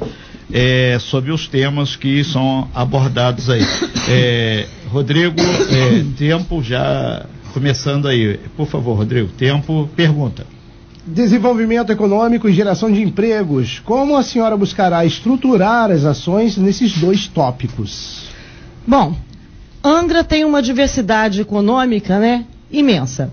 é, 0.51 0.97
sobre 0.99 1.31
os 1.31 1.47
temas 1.47 1.95
que 1.95 2.23
são 2.23 2.67
abordados 2.73 3.49
aí. 3.49 3.63
É, 4.09 4.65
Rodrigo, 4.91 5.39
é, 5.39 6.03
tempo 6.17 6.63
já 6.63 7.25
começando 7.53 8.07
aí. 8.07 8.39
Por 8.55 8.67
favor, 8.67 8.95
Rodrigo, 8.95 9.29
tempo, 9.29 9.89
pergunta. 9.95 10.45
Desenvolvimento 11.05 11.91
econômico 11.91 12.47
e 12.47 12.53
geração 12.53 12.91
de 12.91 13.01
empregos. 13.01 13.79
Como 13.79 14.15
a 14.15 14.23
senhora 14.23 14.55
buscará 14.57 15.05
estruturar 15.05 15.91
as 15.91 16.05
ações 16.05 16.57
nesses 16.57 16.97
dois 16.97 17.27
tópicos? 17.27 18.29
Bom, 18.85 19.15
Angra 19.83 20.23
tem 20.23 20.43
uma 20.43 20.61
diversidade 20.61 21.41
econômica, 21.41 22.19
né, 22.19 22.45
imensa. 22.71 23.31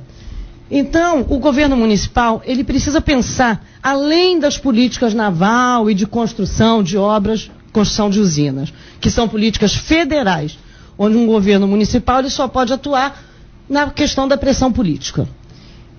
Então, 0.70 1.24
o 1.28 1.38
governo 1.38 1.76
municipal, 1.76 2.42
ele 2.44 2.64
precisa 2.64 3.00
pensar, 3.00 3.64
além 3.82 4.38
das 4.38 4.58
políticas 4.58 5.14
naval 5.14 5.88
e 5.88 5.94
de 5.94 6.06
construção 6.06 6.82
de 6.82 6.96
obras, 6.96 7.50
construção 7.72 8.10
de 8.10 8.18
usinas, 8.18 8.72
que 9.00 9.10
são 9.10 9.28
políticas 9.28 9.74
federais, 9.74 10.58
onde 10.98 11.16
um 11.16 11.26
governo 11.26 11.68
municipal 11.68 12.18
ele 12.18 12.30
só 12.30 12.48
pode 12.48 12.72
atuar 12.72 13.22
na 13.68 13.90
questão 13.90 14.26
da 14.26 14.36
pressão 14.36 14.72
política. 14.72 15.28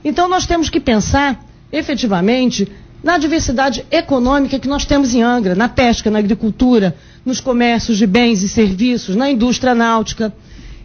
Então, 0.03 0.27
nós 0.27 0.45
temos 0.45 0.69
que 0.69 0.79
pensar, 0.79 1.43
efetivamente, 1.71 2.67
na 3.03 3.17
diversidade 3.17 3.85
econômica 3.91 4.59
que 4.59 4.67
nós 4.67 4.85
temos 4.85 5.13
em 5.13 5.21
Angra, 5.21 5.55
na 5.55 5.69
pesca, 5.69 6.09
na 6.09 6.19
agricultura, 6.19 6.95
nos 7.25 7.39
comércios 7.39 7.97
de 7.97 8.07
bens 8.07 8.41
e 8.41 8.49
serviços, 8.49 9.15
na 9.15 9.29
indústria 9.29 9.75
náutica. 9.75 10.33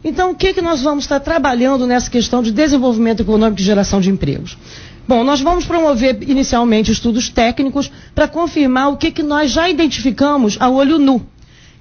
Então, 0.04 0.32
o 0.32 0.34
que, 0.34 0.52
que 0.52 0.60
nós 0.60 0.82
vamos 0.82 1.04
estar 1.04 1.20
trabalhando 1.20 1.86
nessa 1.86 2.10
questão 2.10 2.42
de 2.42 2.50
desenvolvimento 2.50 3.20
econômico 3.20 3.60
e 3.60 3.64
geração 3.64 4.00
de 4.00 4.10
empregos? 4.10 4.58
Bom, 5.06 5.22
nós 5.24 5.40
vamos 5.40 5.64
promover 5.64 6.18
inicialmente 6.28 6.90
estudos 6.90 7.28
técnicos 7.28 7.90
para 8.14 8.26
confirmar 8.28 8.90
o 8.90 8.96
que, 8.96 9.10
que 9.10 9.22
nós 9.22 9.50
já 9.50 9.68
identificamos 9.68 10.56
a 10.60 10.68
olho 10.68 10.98
nu. 10.98 11.24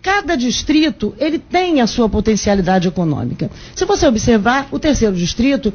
Cada 0.01 0.35
distrito, 0.35 1.13
ele 1.19 1.37
tem 1.37 1.81
a 1.81 1.87
sua 1.87 2.09
potencialidade 2.09 2.87
econômica. 2.87 3.49
Se 3.75 3.85
você 3.85 4.07
observar, 4.07 4.67
o 4.71 4.79
terceiro 4.79 5.15
distrito 5.15 5.71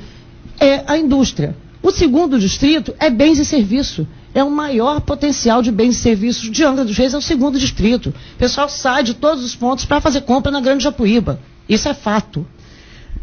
é 0.59 0.83
a 0.87 0.99
indústria. 0.99 1.57
O 1.83 1.93
segundo 1.93 2.39
distrito 2.39 2.95
é 2.99 3.09
bens 3.09 3.39
e 3.39 3.45
serviços. 3.45 4.07
É 4.35 4.43
o 4.43 4.51
maior 4.51 5.01
potencial 5.01 5.63
de 5.63 5.71
bens 5.71 5.97
e 5.97 6.01
serviços 6.01 6.51
de 6.51 6.65
Angra 6.65 6.85
dos 6.85 6.97
Reis, 6.97 7.15
é 7.15 7.17
o 7.17 7.23
segundo 7.23 7.59
distrito. 7.59 8.13
O 8.35 8.39
pessoal 8.39 8.69
sai 8.69 9.03
de 9.05 9.15
todos 9.15 9.45
os 9.45 9.55
pontos 9.55 9.85
para 9.85 10.01
fazer 10.01 10.23
compra 10.23 10.51
na 10.51 10.61
Grande 10.61 10.83
Japuíba. 10.83 11.39
Isso 11.69 11.89
é 11.89 11.95
fato. 11.95 12.47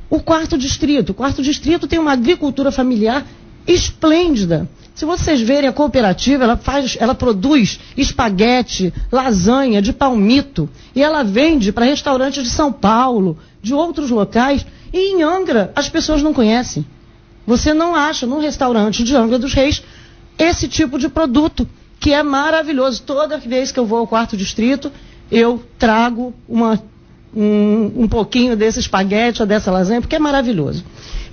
O 0.09 0.19
quarto 0.19 0.57
distrito. 0.57 1.12
O 1.12 1.13
quarto 1.13 1.41
distrito 1.41 1.88
tem 1.88 2.00
uma 2.00 2.12
agricultura 2.12 2.71
familiar 2.71 3.25
esplêndida. 3.65 4.69
Se 4.93 5.05
vocês 5.05 5.41
verem 5.41 5.69
a 5.69 5.73
cooperativa, 5.73 6.43
ela 6.43 6.57
faz, 6.57 6.97
ela 7.00 7.15
produz 7.15 7.79
espaguete, 7.97 8.93
lasanha 9.12 9.81
de 9.81 9.91
palmito 9.91 10.69
e 10.95 11.01
ela 11.01 11.23
vende 11.23 11.71
para 11.71 11.85
restaurantes 11.85 12.43
de 12.43 12.50
São 12.50 12.71
Paulo, 12.71 13.38
de 13.62 13.73
outros 13.73 14.12
locais. 14.12 14.65
E 14.91 15.15
em 15.15 15.23
Angra 15.23 15.71
as 15.75 15.89
pessoas 15.89 16.21
não 16.21 16.33
conhecem. 16.33 16.85
Você 17.47 17.73
não 17.73 17.95
acha 17.95 18.27
num 18.27 18.39
restaurante 18.39 19.03
de 19.03 19.15
Angra 19.15 19.39
dos 19.39 19.53
Reis 19.53 19.81
esse 20.38 20.67
tipo 20.67 21.00
de 21.00 21.09
produto 21.09 21.67
que 22.00 22.13
é 22.13 22.21
maravilhoso. 22.21 23.01
Toda 23.01 23.38
vez 23.38 23.71
que 23.71 23.79
eu 23.79 23.85
vou 23.85 24.00
ao 24.00 24.07
quarto 24.07 24.38
distrito, 24.38 24.91
eu 25.31 25.63
trago 25.79 26.33
uma 26.47 26.81
um, 27.35 27.91
um 28.03 28.07
pouquinho 28.07 28.55
desse 28.55 28.79
espaguete 28.79 29.41
ou 29.41 29.47
dessa 29.47 29.71
lasanha, 29.71 30.01
porque 30.01 30.15
é 30.15 30.19
maravilhoso. 30.19 30.83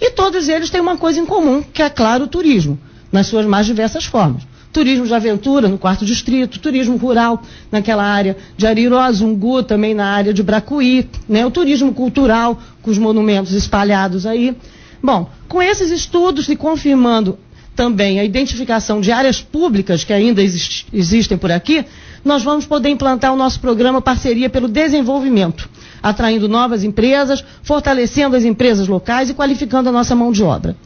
E 0.00 0.10
todos 0.10 0.48
eles 0.48 0.70
têm 0.70 0.80
uma 0.80 0.96
coisa 0.96 1.20
em 1.20 1.26
comum, 1.26 1.62
que 1.62 1.82
é, 1.82 1.90
claro, 1.90 2.24
o 2.24 2.28
turismo, 2.28 2.78
nas 3.12 3.26
suas 3.26 3.46
mais 3.46 3.66
diversas 3.66 4.04
formas. 4.04 4.42
turismo 4.72 5.04
de 5.04 5.12
aventura 5.12 5.68
no 5.68 5.76
quarto 5.76 6.04
distrito, 6.04 6.60
turismo 6.60 6.96
rural 6.96 7.42
naquela 7.72 8.04
área 8.04 8.36
de 8.56 8.66
Ariró, 8.66 9.10
Zungu, 9.10 9.62
também 9.62 9.94
na 9.94 10.06
área 10.06 10.32
de 10.32 10.42
Bracuí, 10.42 11.08
né? 11.28 11.44
o 11.44 11.50
turismo 11.50 11.92
cultural 11.92 12.58
com 12.80 12.90
os 12.90 12.96
monumentos 12.96 13.52
espalhados 13.52 14.26
aí. 14.26 14.56
Bom, 15.02 15.28
com 15.48 15.60
esses 15.60 15.90
estudos 15.90 16.48
e 16.48 16.54
confirmando 16.54 17.36
também 17.74 18.20
a 18.20 18.24
identificação 18.24 19.00
de 19.00 19.10
áreas 19.10 19.40
públicas 19.40 20.04
que 20.04 20.12
ainda 20.12 20.42
exist 20.42 20.86
existem 20.92 21.38
por 21.38 21.50
aqui, 21.50 21.84
nós 22.24 22.42
vamos 22.42 22.66
poder 22.66 22.90
implantar 22.90 23.32
o 23.32 23.36
nosso 23.36 23.58
programa 23.60 24.02
Parceria 24.02 24.50
pelo 24.50 24.68
Desenvolvimento, 24.68 25.68
atraindo 26.02 26.48
novas 26.48 26.84
empresas, 26.84 27.44
fortalecendo 27.62 28.36
as 28.36 28.44
empresas 28.44 28.88
locais 28.88 29.30
e 29.30 29.34
qualificando 29.34 29.88
a 29.88 29.92
nossa 29.92 30.14
mão 30.14 30.32
de 30.32 30.42
obra. 30.42 30.76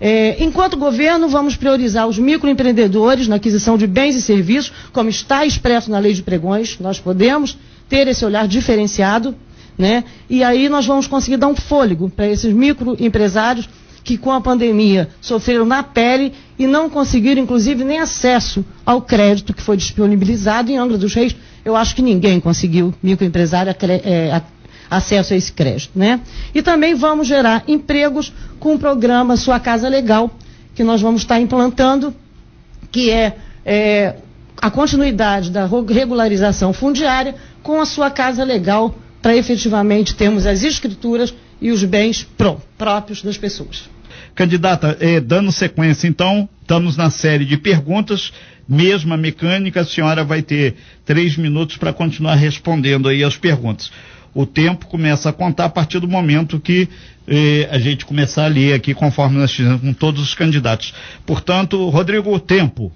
É, 0.00 0.42
enquanto 0.42 0.76
governo, 0.76 1.28
vamos 1.28 1.56
priorizar 1.56 2.06
os 2.08 2.18
microempreendedores 2.18 3.28
na 3.28 3.36
aquisição 3.36 3.78
de 3.78 3.86
bens 3.86 4.16
e 4.16 4.22
serviços, 4.22 4.72
como 4.92 5.08
está 5.08 5.46
expresso 5.46 5.90
na 5.90 5.98
lei 5.98 6.12
de 6.12 6.22
pregões. 6.22 6.78
Nós 6.80 6.98
podemos 6.98 7.56
ter 7.88 8.08
esse 8.08 8.24
olhar 8.24 8.48
diferenciado, 8.48 9.34
né? 9.78 10.04
E 10.28 10.42
aí 10.42 10.68
nós 10.68 10.84
vamos 10.86 11.06
conseguir 11.06 11.36
dar 11.36 11.46
um 11.46 11.56
fôlego 11.56 12.10
para 12.10 12.28
esses 12.28 12.52
microempresários 12.52 13.68
que 14.04 14.18
com 14.18 14.30
a 14.30 14.40
pandemia 14.40 15.08
sofreram 15.20 15.64
na 15.64 15.82
pele 15.82 16.34
e 16.58 16.66
não 16.66 16.90
conseguiram, 16.90 17.42
inclusive, 17.42 17.82
nem 17.82 17.98
acesso 17.98 18.64
ao 18.84 19.00
crédito 19.00 19.54
que 19.54 19.62
foi 19.62 19.78
disponibilizado 19.78 20.70
em 20.70 20.76
Angra 20.76 20.98
dos 20.98 21.14
Reis. 21.14 21.34
Eu 21.64 21.74
acho 21.74 21.96
que 21.96 22.02
ninguém 22.02 22.38
conseguiu, 22.38 22.92
microempresário, 23.02 23.74
é, 24.04 24.42
acesso 24.90 25.32
a 25.32 25.36
esse 25.36 25.50
crédito. 25.50 25.98
Né? 25.98 26.20
E 26.54 26.60
também 26.60 26.94
vamos 26.94 27.26
gerar 27.26 27.64
empregos 27.66 28.30
com 28.60 28.74
o 28.74 28.78
programa 28.78 29.38
Sua 29.38 29.58
Casa 29.58 29.88
Legal, 29.88 30.30
que 30.74 30.84
nós 30.84 31.00
vamos 31.00 31.22
estar 31.22 31.40
implantando, 31.40 32.14
que 32.92 33.10
é, 33.10 33.36
é 33.64 34.16
a 34.60 34.70
continuidade 34.70 35.50
da 35.50 35.66
regularização 35.66 36.74
fundiária 36.74 37.34
com 37.62 37.80
a 37.80 37.86
sua 37.86 38.10
casa 38.10 38.44
legal 38.44 38.94
para 39.22 39.34
efetivamente 39.34 40.14
termos 40.14 40.46
as 40.46 40.62
escrituras 40.62 41.34
e 41.60 41.70
os 41.70 41.82
bens 41.82 42.28
próprios 42.76 43.22
das 43.22 43.38
pessoas. 43.38 43.93
Candidata, 44.34 44.96
eh, 45.00 45.20
dando 45.20 45.52
sequência, 45.52 46.08
então, 46.08 46.48
estamos 46.60 46.96
na 46.96 47.08
série 47.08 47.44
de 47.44 47.56
perguntas. 47.56 48.32
Mesma 48.68 49.16
mecânica, 49.16 49.82
a 49.82 49.84
senhora 49.84 50.24
vai 50.24 50.42
ter 50.42 50.74
três 51.04 51.36
minutos 51.36 51.76
para 51.76 51.92
continuar 51.92 52.34
respondendo 52.34 53.08
aí 53.08 53.22
as 53.22 53.36
perguntas. 53.36 53.92
O 54.34 54.44
tempo 54.44 54.86
começa 54.86 55.28
a 55.28 55.32
contar 55.32 55.66
a 55.66 55.68
partir 55.68 56.00
do 56.00 56.08
momento 56.08 56.58
que 56.58 56.88
eh, 57.28 57.68
a 57.70 57.78
gente 57.78 58.04
começar 58.04 58.46
a 58.46 58.48
ler 58.48 58.72
aqui, 58.72 58.92
conforme 58.92 59.38
nós 59.38 59.52
fizemos 59.52 59.80
com 59.80 59.92
todos 59.92 60.20
os 60.20 60.34
candidatos. 60.34 60.92
Portanto, 61.24 61.88
Rodrigo, 61.88 62.38
tempo. 62.40 62.90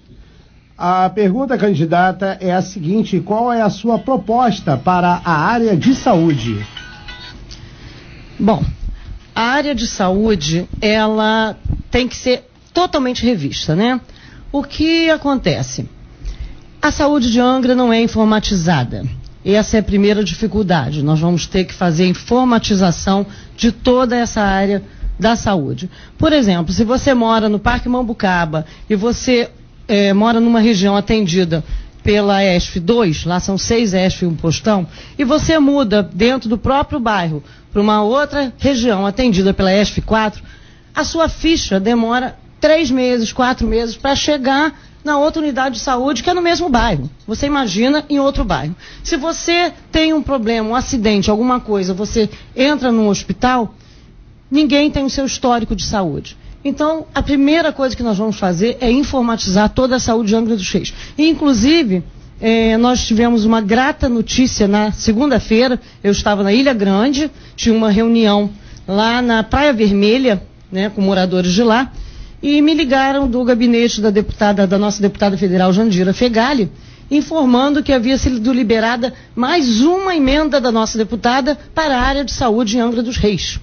A 0.77 1.09
pergunta, 1.09 1.57
candidata, 1.57 2.37
é 2.41 2.53
a 2.53 2.63
seguinte: 2.63 3.21
qual 3.21 3.53
é 3.53 3.63
a 3.63 3.71
sua 3.71 3.99
proposta 3.99 4.77
para 4.77 5.21
a 5.25 5.33
área 5.33 5.77
de 5.77 5.95
saúde? 5.95 6.67
Bom, 8.39 8.65
a 9.39 9.53
área 9.53 9.73
de 9.73 9.87
saúde, 9.87 10.69
ela 10.81 11.57
tem 11.93 12.09
que 12.09 12.17
ser 12.17 12.51
totalmente 12.75 13.25
revista, 13.25 13.77
né? 13.77 14.01
O 14.51 14.65
que 14.65 15.09
acontece? 15.11 15.89
A 16.83 16.91
saúde 16.91 17.31
de 17.31 17.39
Angra 17.39 17.73
não 17.73 17.93
é 17.93 18.03
informatizada. 18.03 19.05
Essa 19.45 19.77
é 19.77 19.81
a 19.81 19.83
primeira 19.85 20.25
dificuldade. 20.25 21.05
Nós 21.05 21.21
vamos 21.21 21.47
ter 21.47 21.63
que 21.67 21.73
fazer 21.73 22.09
informatização 22.09 23.25
de 23.57 23.71
toda 23.71 24.17
essa 24.17 24.41
área 24.41 24.83
da 25.21 25.37
saúde. 25.37 25.89
Por 26.19 26.33
exemplo, 26.33 26.73
se 26.73 26.83
você 26.83 27.15
mora 27.15 27.49
no 27.49 27.61
Parque 27.61 27.89
Mambucaba 27.89 28.67
e 28.91 28.97
você 28.97 29.49
é, 29.87 30.13
mora 30.13 30.41
numa 30.41 30.59
região 30.59 30.97
atendida 30.97 31.63
pela 32.03 32.43
ESF 32.43 32.81
2, 32.81 33.25
lá 33.25 33.39
são 33.39 33.57
seis 33.57 33.93
ESF 33.95 34.25
e 34.25 34.27
um 34.27 34.35
postão, 34.35 34.85
e 35.17 35.25
você 35.25 35.61
muda 35.61 36.03
dentro 36.03 36.49
do 36.49 36.59
próprio 36.59 36.99
bairro 36.99 37.41
para 37.79 37.83
uma 37.83 38.03
outra 38.03 38.53
região 38.59 39.07
atendida 39.07 39.55
pela 39.55 39.73
ESF 39.73 40.01
4, 40.01 40.43
a 40.93 41.05
sua 41.05 41.29
ficha 41.29 41.79
demora 41.79 42.37
três 42.61 42.91
meses, 42.91 43.33
quatro 43.33 43.69
meses 43.69 43.97
para 43.97 44.17
chegar 44.17 44.77
na 45.05 45.17
outra 45.17 45.41
unidade 45.41 45.77
de 45.77 45.81
saúde 45.81 46.25
que 46.25 46.29
é 46.29 46.35
no 46.35 46.43
mesmo 46.43 46.69
bairro. 46.69 47.09
Você 47.25 47.47
imagina 47.47 48.05
em 48.11 48.19
outro 48.19 48.45
bairro. 48.45 48.75
Se 49.05 49.17
você 49.17 49.73
tem 49.93 50.13
um 50.13 50.21
problema, 50.21 50.69
um 50.69 50.75
acidente, 50.75 51.31
alguma 51.31 51.61
coisa, 51.61 51.95
você 51.95 52.29
entra 52.57 52.91
num 52.91 53.07
hospital, 53.07 53.73
ninguém 54.51 54.91
tem 54.91 55.05
o 55.05 55.11
seu 55.11 55.25
histórico 55.25 55.77
de 55.77 55.85
saúde. 55.85 56.37
Então, 56.65 57.07
a 57.15 57.23
primeira 57.23 57.73
coisa 57.73 57.95
que 57.95 58.03
nós 58.03 58.19
vamos 58.19 58.41
fazer 58.41 58.77
é 58.81 58.91
informatizar 58.91 59.69
toda 59.69 59.95
a 59.95 60.01
saúde 60.01 60.31
de 60.31 60.35
Angra 60.35 60.57
dos 60.57 60.69
Reis. 60.69 60.93
Inclusive, 61.17 62.03
é, 62.41 62.77
nós 62.77 63.05
tivemos 63.07 63.45
uma 63.45 63.61
grata 63.61 64.09
notícia 64.09 64.69
na 64.69 64.93
segunda-feira. 64.93 65.81
Eu 66.03 66.13
estava 66.13 66.43
na 66.43 66.53
Ilha 66.53 66.73
Grande, 66.73 67.31
tinha 67.57 67.75
uma 67.75 67.91
reunião 67.91 68.51
lá 68.87 69.21
na 69.21 69.43
Praia 69.43 69.73
Vermelha, 69.73 70.43
né, 70.71 70.91
com 70.91 71.01
moradores 71.01 71.53
de 71.53 71.63
lá, 71.63 71.93
e 72.43 72.63
me 72.63 72.75
ligaram 72.75 73.29
do 73.29 73.43
gabinete 73.43 74.01
da 74.01 74.11
deputada, 74.11 74.67
da 74.67 74.79
nossa 74.79 75.03
deputada 75.03 75.37
federal 75.37 75.73
Jandira 75.73 76.13
Fegali, 76.13 76.71
informando 77.11 77.83
que 77.83 77.93
havia 77.93 78.17
sido 78.17 78.53
liberada 78.53 79.13
mais 79.35 79.81
uma 79.81 80.15
emenda 80.15 80.61
da 80.61 80.71
nossa 80.71 80.97
deputada 80.97 81.59
para 81.75 81.97
a 81.97 82.01
área 82.01 82.25
de 82.25 82.33
saúde 82.33 82.77
em 82.77 82.81
Angra 82.81 83.03
dos 83.03 83.17
Reis. 83.17 83.59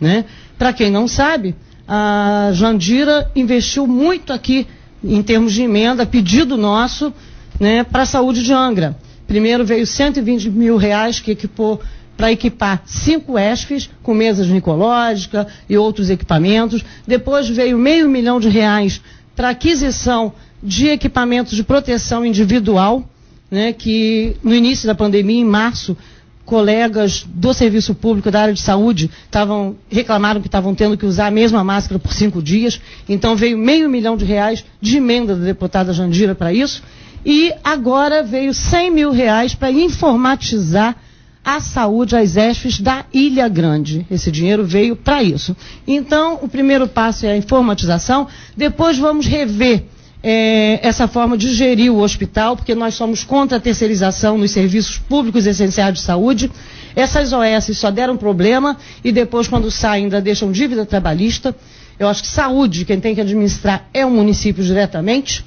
Né? 0.00 0.24
Para 0.56 0.72
quem 0.72 0.90
não 0.90 1.08
sabe, 1.08 1.54
a 1.88 2.50
Jandira 2.52 3.30
investiu 3.34 3.86
muito 3.86 4.32
aqui 4.32 4.66
em 5.02 5.22
termos 5.22 5.52
de 5.52 5.62
emenda, 5.62 6.06
pedido 6.06 6.56
nosso, 6.56 7.12
né, 7.60 7.84
para 7.84 8.02
a 8.02 8.06
saúde 8.06 8.42
de 8.42 8.52
Angra. 8.52 8.96
Primeiro 9.26 9.64
veio 9.64 9.86
120 9.86 10.50
mil 10.50 10.76
reais 10.76 11.20
que 11.20 11.30
equipou 11.30 11.80
para 12.16 12.32
equipar 12.32 12.82
cinco 12.86 13.38
ESFs 13.38 13.88
com 14.02 14.12
mesas 14.12 14.46
ginecológicas 14.46 15.46
e 15.68 15.76
outros 15.76 16.10
equipamentos. 16.10 16.84
Depois 17.06 17.48
veio 17.48 17.78
meio 17.78 18.08
milhão 18.08 18.40
de 18.40 18.48
reais 18.48 19.00
para 19.36 19.50
aquisição 19.50 20.32
de 20.62 20.88
equipamentos 20.88 21.54
de 21.54 21.62
proteção 21.62 22.26
individual, 22.26 23.08
né, 23.50 23.72
que 23.72 24.36
no 24.42 24.54
início 24.54 24.86
da 24.86 24.94
pandemia, 24.94 25.40
em 25.40 25.44
março, 25.44 25.96
colegas 26.44 27.24
do 27.26 27.54
serviço 27.54 27.94
público 27.94 28.30
da 28.30 28.42
área 28.42 28.54
de 28.54 28.60
saúde 28.60 29.08
estavam 29.24 29.76
reclamaram 29.88 30.40
que 30.40 30.48
estavam 30.48 30.74
tendo 30.74 30.96
que 30.98 31.06
usar 31.06 31.28
a 31.28 31.30
mesma 31.30 31.62
máscara 31.62 31.98
por 31.98 32.12
cinco 32.12 32.42
dias. 32.42 32.80
Então 33.08 33.36
veio 33.36 33.56
meio 33.56 33.88
milhão 33.88 34.16
de 34.16 34.24
reais 34.24 34.64
de 34.80 34.96
emenda 34.96 35.36
da 35.36 35.44
deputada 35.44 35.92
Jandira 35.92 36.34
para 36.34 36.52
isso. 36.52 36.82
E 37.24 37.52
agora 37.62 38.22
veio 38.22 38.54
100 38.54 38.90
mil 38.90 39.10
reais 39.10 39.54
para 39.54 39.70
informatizar 39.70 40.96
a 41.44 41.60
saúde, 41.60 42.16
as 42.16 42.36
ESFs 42.36 42.80
da 42.80 43.04
Ilha 43.12 43.48
Grande. 43.48 44.06
Esse 44.10 44.30
dinheiro 44.30 44.64
veio 44.64 44.94
para 44.94 45.22
isso. 45.22 45.56
Então, 45.86 46.38
o 46.42 46.48
primeiro 46.48 46.86
passo 46.86 47.26
é 47.26 47.32
a 47.32 47.36
informatização, 47.36 48.26
depois 48.56 48.98
vamos 48.98 49.26
rever 49.26 49.84
é, 50.22 50.78
essa 50.86 51.08
forma 51.08 51.36
de 51.36 51.52
gerir 51.52 51.92
o 51.92 52.00
hospital, 52.00 52.56
porque 52.56 52.74
nós 52.74 52.94
somos 52.94 53.24
contra 53.24 53.56
a 53.56 53.60
terceirização 53.60 54.36
nos 54.36 54.50
serviços 54.50 54.98
públicos 54.98 55.46
essenciais 55.46 55.94
de 55.94 56.00
saúde. 56.00 56.50
Essas 56.94 57.32
OS 57.32 57.76
só 57.76 57.90
deram 57.90 58.16
problema 58.16 58.76
e 59.02 59.10
depois, 59.12 59.48
quando 59.48 59.70
saem, 59.70 60.04
ainda 60.04 60.20
deixam 60.20 60.52
dívida 60.52 60.84
trabalhista. 60.84 61.54
Eu 61.98 62.08
acho 62.08 62.22
que 62.22 62.28
saúde, 62.28 62.84
quem 62.84 63.00
tem 63.00 63.14
que 63.14 63.20
administrar 63.20 63.88
é 63.94 64.04
o 64.04 64.10
município 64.10 64.62
diretamente. 64.64 65.44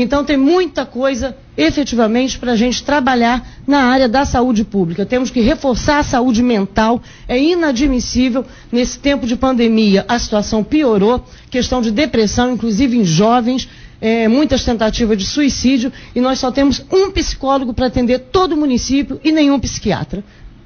Então 0.00 0.24
tem 0.24 0.36
muita 0.36 0.86
coisa 0.86 1.36
efetivamente 1.56 2.38
para 2.38 2.52
a 2.52 2.56
gente 2.56 2.84
trabalhar 2.84 3.44
na 3.66 3.80
área 3.80 4.08
da 4.08 4.24
saúde 4.24 4.62
pública. 4.62 5.04
Temos 5.04 5.28
que 5.28 5.40
reforçar 5.40 5.98
a 5.98 6.02
saúde 6.04 6.40
mental. 6.40 7.02
É 7.26 7.36
inadmissível, 7.36 8.46
nesse 8.70 9.00
tempo 9.00 9.26
de 9.26 9.34
pandemia, 9.34 10.04
a 10.06 10.16
situação 10.16 10.62
piorou, 10.62 11.26
questão 11.50 11.82
de 11.82 11.90
depressão, 11.90 12.52
inclusive 12.52 12.96
em 12.96 13.04
jovens, 13.04 13.68
é, 14.00 14.28
muitas 14.28 14.64
tentativas 14.64 15.18
de 15.18 15.26
suicídio, 15.26 15.92
e 16.14 16.20
nós 16.20 16.38
só 16.38 16.52
temos 16.52 16.80
um 16.92 17.10
psicólogo 17.10 17.74
para 17.74 17.86
atender 17.86 18.20
todo 18.30 18.52
o 18.52 18.56
município 18.56 19.20
e 19.24 19.32
nenhum 19.32 19.58
psiquiatra. 19.58 20.22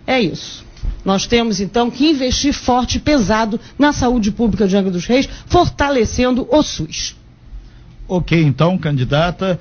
É 0.06 0.20
isso. 0.20 0.62
Nós 1.06 1.26
temos 1.26 1.58
então 1.58 1.90
que 1.90 2.10
investir 2.10 2.52
forte 2.52 2.96
e 2.98 3.00
pesado 3.00 3.58
na 3.78 3.94
saúde 3.94 4.30
pública 4.30 4.68
de 4.68 4.76
Angra 4.76 4.90
dos 4.90 5.06
Reis, 5.06 5.26
fortalecendo 5.46 6.46
o 6.50 6.62
SUS. 6.62 7.21
Ok, 8.08 8.42
então, 8.42 8.76
candidata, 8.76 9.58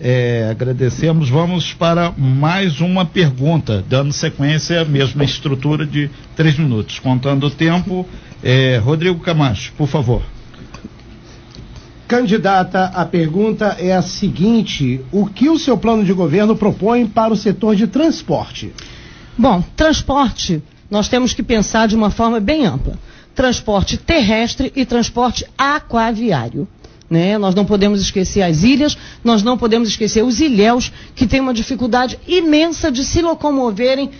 é, 0.00 0.48
agradecemos. 0.50 1.28
Vamos 1.28 1.74
para 1.74 2.12
mais 2.16 2.80
uma 2.80 3.04
pergunta, 3.04 3.84
dando 3.86 4.12
sequência 4.12 4.80
à 4.80 4.84
mesma 4.84 5.24
estrutura 5.24 5.84
de 5.84 6.10
três 6.34 6.58
minutos. 6.58 6.98
Contando 6.98 7.46
o 7.46 7.50
tempo, 7.50 8.08
é, 8.42 8.78
Rodrigo 8.78 9.20
Camacho, 9.20 9.72
por 9.76 9.86
favor. 9.88 10.22
Candidata, 12.08 12.86
a 12.86 13.04
pergunta 13.04 13.76
é 13.78 13.92
a 13.92 14.02
seguinte: 14.02 15.00
o 15.12 15.26
que 15.26 15.48
o 15.48 15.58
seu 15.58 15.76
plano 15.76 16.04
de 16.04 16.12
governo 16.12 16.56
propõe 16.56 17.06
para 17.06 17.32
o 17.32 17.36
setor 17.36 17.76
de 17.76 17.86
transporte? 17.86 18.72
Bom, 19.38 19.62
transporte, 19.76 20.62
nós 20.90 21.08
temos 21.08 21.32
que 21.32 21.42
pensar 21.42 21.86
de 21.86 21.94
uma 21.94 22.10
forma 22.10 22.40
bem 22.40 22.66
ampla: 22.66 22.98
transporte 23.34 23.96
terrestre 23.96 24.72
e 24.74 24.84
transporte 24.84 25.46
aquaviário. 25.56 26.66
Né? 27.10 27.36
Nós 27.36 27.54
não 27.56 27.64
podemos 27.64 28.00
esquecer 28.00 28.40
as 28.42 28.62
ilhas, 28.62 28.96
nós 29.24 29.42
não 29.42 29.58
podemos 29.58 29.88
esquecer 29.88 30.22
os 30.22 30.40
ilhéus, 30.40 30.92
que 31.14 31.26
têm 31.26 31.40
uma 31.40 31.52
dificuldade 31.52 32.16
imensa 32.28 32.90
de 32.90 33.04
se 33.04 33.20
locomoverem 33.20 34.10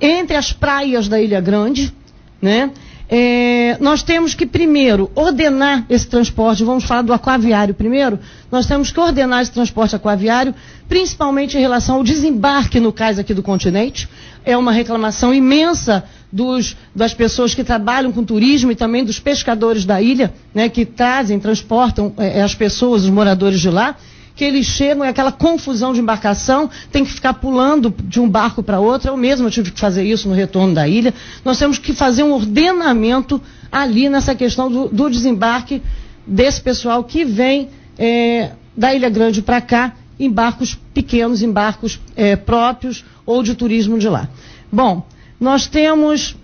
entre 0.00 0.36
as 0.36 0.52
praias 0.52 1.06
da 1.06 1.20
Ilha 1.20 1.40
Grande, 1.40 1.94
né? 2.42 2.72
É, 3.12 3.76
nós 3.80 4.04
temos 4.04 4.34
que 4.34 4.46
primeiro 4.46 5.10
ordenar 5.16 5.84
esse 5.90 6.06
transporte, 6.06 6.62
vamos 6.62 6.84
falar 6.84 7.02
do 7.02 7.12
aquaviário 7.12 7.74
primeiro, 7.74 8.20
nós 8.52 8.66
temos 8.66 8.92
que 8.92 9.00
ordenar 9.00 9.42
esse 9.42 9.50
transporte 9.50 9.96
aquaviário, 9.96 10.54
principalmente 10.88 11.56
em 11.56 11.60
relação 11.60 11.96
ao 11.96 12.04
desembarque 12.04 12.78
no 12.78 12.92
cais 12.92 13.18
aqui 13.18 13.34
do 13.34 13.42
continente. 13.42 14.08
É 14.44 14.56
uma 14.56 14.70
reclamação 14.70 15.34
imensa 15.34 16.04
dos, 16.32 16.76
das 16.94 17.12
pessoas 17.12 17.54
que 17.54 17.64
trabalham 17.64 18.12
com 18.12 18.24
turismo 18.24 18.70
e 18.70 18.74
também 18.74 19.04
dos 19.04 19.18
pescadores 19.18 19.84
da 19.84 20.00
ilha, 20.00 20.32
né, 20.54 20.68
que 20.68 20.84
trazem, 20.84 21.38
transportam 21.38 22.12
é, 22.16 22.42
as 22.42 22.54
pessoas, 22.54 23.02
os 23.04 23.10
moradores 23.10 23.60
de 23.60 23.70
lá 23.70 23.96
que 24.40 24.44
eles 24.44 24.64
chegam, 24.64 25.04
é 25.04 25.08
aquela 25.10 25.32
confusão 25.32 25.92
de 25.92 26.00
embarcação, 26.00 26.70
tem 26.90 27.04
que 27.04 27.12
ficar 27.12 27.34
pulando 27.34 27.94
de 28.04 28.18
um 28.18 28.26
barco 28.26 28.62
para 28.62 28.80
outro. 28.80 29.10
Eu 29.10 29.16
mesmo 29.16 29.50
tive 29.50 29.70
que 29.70 29.78
fazer 29.78 30.02
isso 30.02 30.30
no 30.30 30.34
retorno 30.34 30.72
da 30.72 30.88
ilha. 30.88 31.12
Nós 31.44 31.58
temos 31.58 31.76
que 31.76 31.92
fazer 31.92 32.22
um 32.22 32.32
ordenamento 32.32 33.38
ali 33.70 34.08
nessa 34.08 34.34
questão 34.34 34.70
do, 34.70 34.88
do 34.88 35.10
desembarque 35.10 35.82
desse 36.26 36.58
pessoal 36.62 37.04
que 37.04 37.22
vem 37.22 37.68
é, 37.98 38.52
da 38.74 38.94
Ilha 38.94 39.10
Grande 39.10 39.42
para 39.42 39.60
cá 39.60 39.94
em 40.18 40.30
barcos 40.30 40.78
pequenos, 40.94 41.42
em 41.42 41.52
barcos 41.52 42.00
é, 42.16 42.34
próprios 42.34 43.04
ou 43.26 43.42
de 43.42 43.54
turismo 43.54 43.98
de 43.98 44.08
lá. 44.08 44.26
Bom, 44.72 45.06
nós 45.40 45.66
temos 45.66 46.36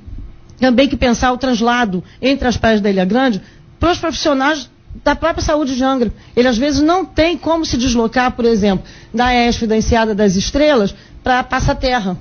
também 0.58 0.88
que 0.88 0.96
pensar 0.96 1.32
o 1.32 1.36
translado 1.38 2.02
entre 2.20 2.48
as 2.48 2.56
praias 2.56 2.80
da 2.80 2.90
Ilha 2.90 3.04
Grande 3.04 3.42
para 3.78 3.92
os 3.92 3.98
profissionais 3.98 4.70
da 5.04 5.14
própria 5.14 5.44
saúde 5.44 5.76
de 5.76 5.84
Angra. 5.84 6.12
Ele 6.34 6.48
às 6.48 6.56
vezes 6.56 6.80
não 6.80 7.04
tem 7.04 7.36
como 7.36 7.64
se 7.66 7.76
deslocar, 7.76 8.32
por 8.32 8.44
exemplo, 8.46 8.86
da 9.12 9.34
ESF, 9.34 9.66
da 9.66 9.76
Enseada 9.76 10.14
das 10.14 10.34
Estrelas, 10.36 10.94
para 11.22 11.42
Passa 11.42 11.74
Terra. 11.74 12.16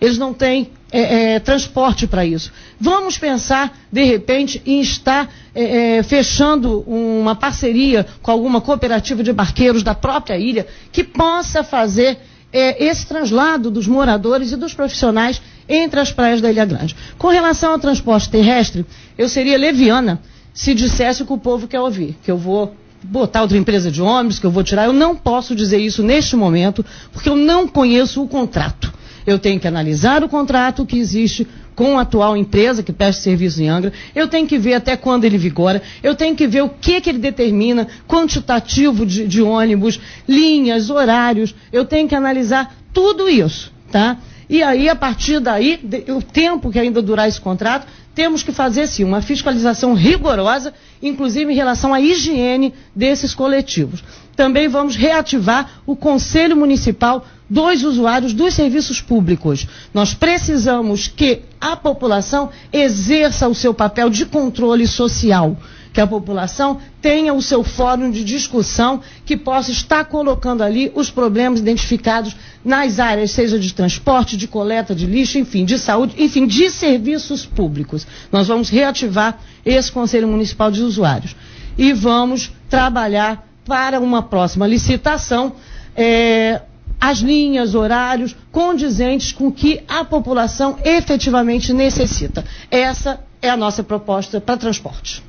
Eles 0.00 0.18
não 0.18 0.34
têm 0.34 0.70
é, 0.92 1.34
é, 1.34 1.40
transporte 1.40 2.06
para 2.06 2.24
isso. 2.24 2.52
Vamos 2.78 3.16
pensar, 3.16 3.76
de 3.90 4.04
repente, 4.04 4.60
em 4.66 4.80
estar 4.80 5.28
é, 5.54 5.98
é, 5.98 6.02
fechando 6.02 6.80
uma 6.80 7.34
parceria 7.34 8.06
com 8.20 8.30
alguma 8.30 8.60
cooperativa 8.60 9.22
de 9.22 9.32
barqueiros 9.32 9.82
da 9.82 9.94
própria 9.94 10.36
ilha 10.36 10.66
que 10.92 11.02
possa 11.02 11.62
fazer 11.64 12.18
é, 12.52 12.84
esse 12.84 13.06
translado 13.06 13.70
dos 13.70 13.86
moradores 13.86 14.52
e 14.52 14.56
dos 14.56 14.74
profissionais 14.74 15.40
entre 15.68 16.00
as 16.00 16.12
praias 16.12 16.40
da 16.40 16.50
Ilha 16.50 16.64
Grande. 16.64 16.96
Com 17.18 17.28
relação 17.28 17.72
ao 17.72 17.78
transporte 17.78 18.30
terrestre, 18.30 18.84
eu 19.16 19.28
seria 19.28 19.58
leviana 19.58 20.20
se 20.52 20.74
dissesse 20.74 21.22
o 21.22 21.26
que 21.26 21.32
o 21.32 21.38
povo 21.38 21.68
quer 21.68 21.80
ouvir, 21.80 22.16
que 22.22 22.30
eu 22.30 22.38
vou 22.38 22.74
botar 23.02 23.42
outra 23.42 23.58
empresa 23.58 23.90
de 23.90 24.00
ônibus, 24.00 24.38
que 24.38 24.46
eu 24.46 24.50
vou 24.50 24.64
tirar. 24.64 24.86
Eu 24.86 24.92
não 24.92 25.14
posso 25.14 25.54
dizer 25.54 25.78
isso 25.78 26.02
neste 26.02 26.34
momento, 26.34 26.84
porque 27.12 27.28
eu 27.28 27.36
não 27.36 27.68
conheço 27.68 28.22
o 28.22 28.28
contrato. 28.28 28.92
Eu 29.26 29.38
tenho 29.38 29.60
que 29.60 29.66
analisar 29.66 30.22
o 30.22 30.28
contrato 30.28 30.86
que 30.86 30.98
existe 30.98 31.46
com 31.74 31.98
a 31.98 32.02
atual 32.02 32.36
empresa 32.36 32.82
que 32.82 32.92
presta 32.92 33.22
serviço 33.22 33.60
em 33.60 33.68
Angra. 33.68 33.92
Eu 34.14 34.28
tenho 34.28 34.46
que 34.46 34.56
ver 34.56 34.74
até 34.74 34.96
quando 34.96 35.24
ele 35.24 35.36
vigora. 35.36 35.82
Eu 36.02 36.14
tenho 36.14 36.34
que 36.34 36.46
ver 36.46 36.62
o 36.62 36.68
que, 36.68 37.00
que 37.00 37.10
ele 37.10 37.18
determina, 37.18 37.86
quantitativo 38.08 39.04
de, 39.04 39.26
de 39.26 39.42
ônibus, 39.42 40.00
linhas, 40.26 40.88
horários. 40.88 41.54
Eu 41.70 41.84
tenho 41.84 42.08
que 42.08 42.14
analisar 42.14 42.74
tudo 42.94 43.28
isso, 43.28 43.70
tá? 43.90 44.16
E 44.48 44.62
aí, 44.62 44.88
a 44.88 44.94
partir 44.94 45.40
daí, 45.40 45.80
o 46.08 46.22
tempo 46.22 46.70
que 46.70 46.78
ainda 46.78 47.02
durar 47.02 47.28
esse 47.28 47.40
contrato, 47.40 47.86
temos 48.14 48.42
que 48.42 48.52
fazer 48.52 48.86
sim 48.86 49.04
uma 49.04 49.20
fiscalização 49.20 49.92
rigorosa, 49.92 50.72
inclusive 51.02 51.52
em 51.52 51.56
relação 51.56 51.92
à 51.92 52.00
higiene 52.00 52.72
desses 52.94 53.34
coletivos. 53.34 54.02
Também 54.36 54.68
vamos 54.68 54.94
reativar 54.94 55.80
o 55.86 55.96
Conselho 55.96 56.56
Municipal 56.56 57.24
dos 57.48 57.82
usuários 57.82 58.34
dos 58.34 58.54
serviços 58.54 59.00
públicos. 59.00 59.66
Nós 59.94 60.12
precisamos 60.12 61.08
que 61.08 61.42
a 61.60 61.74
população 61.74 62.50
exerça 62.72 63.48
o 63.48 63.54
seu 63.54 63.72
papel 63.72 64.10
de 64.10 64.26
controle 64.26 64.86
social 64.86 65.56
que 65.96 66.00
a 66.02 66.06
população 66.06 66.78
tenha 67.00 67.32
o 67.32 67.40
seu 67.40 67.64
fórum 67.64 68.10
de 68.10 68.22
discussão 68.22 69.00
que 69.24 69.34
possa 69.34 69.70
estar 69.70 70.04
colocando 70.04 70.62
ali 70.62 70.92
os 70.94 71.10
problemas 71.10 71.60
identificados 71.60 72.36
nas 72.62 73.00
áreas, 73.00 73.30
seja 73.30 73.58
de 73.58 73.72
transporte, 73.72 74.36
de 74.36 74.46
coleta 74.46 74.94
de 74.94 75.06
lixo, 75.06 75.38
enfim, 75.38 75.64
de 75.64 75.78
saúde, 75.78 76.14
enfim, 76.18 76.46
de 76.46 76.68
serviços 76.68 77.46
públicos. 77.46 78.06
Nós 78.30 78.46
vamos 78.46 78.68
reativar 78.68 79.38
esse 79.64 79.90
Conselho 79.90 80.28
Municipal 80.28 80.70
de 80.70 80.82
Usuários 80.82 81.34
e 81.78 81.94
vamos 81.94 82.52
trabalhar 82.68 83.48
para 83.66 84.00
uma 84.00 84.22
próxima 84.22 84.66
licitação. 84.66 85.54
É, 85.94 86.62
as 87.00 87.18
linhas, 87.18 87.74
horários 87.74 88.34
condizentes 88.50 89.32
com 89.32 89.48
o 89.48 89.52
que 89.52 89.82
a 89.86 90.04
população 90.04 90.78
efetivamente 90.82 91.72
necessita. 91.72 92.44
Essa 92.70 93.20
é 93.42 93.50
a 93.50 93.56
nossa 93.56 93.82
proposta 93.82 94.40
para 94.40 94.56
transporte. 94.56 95.22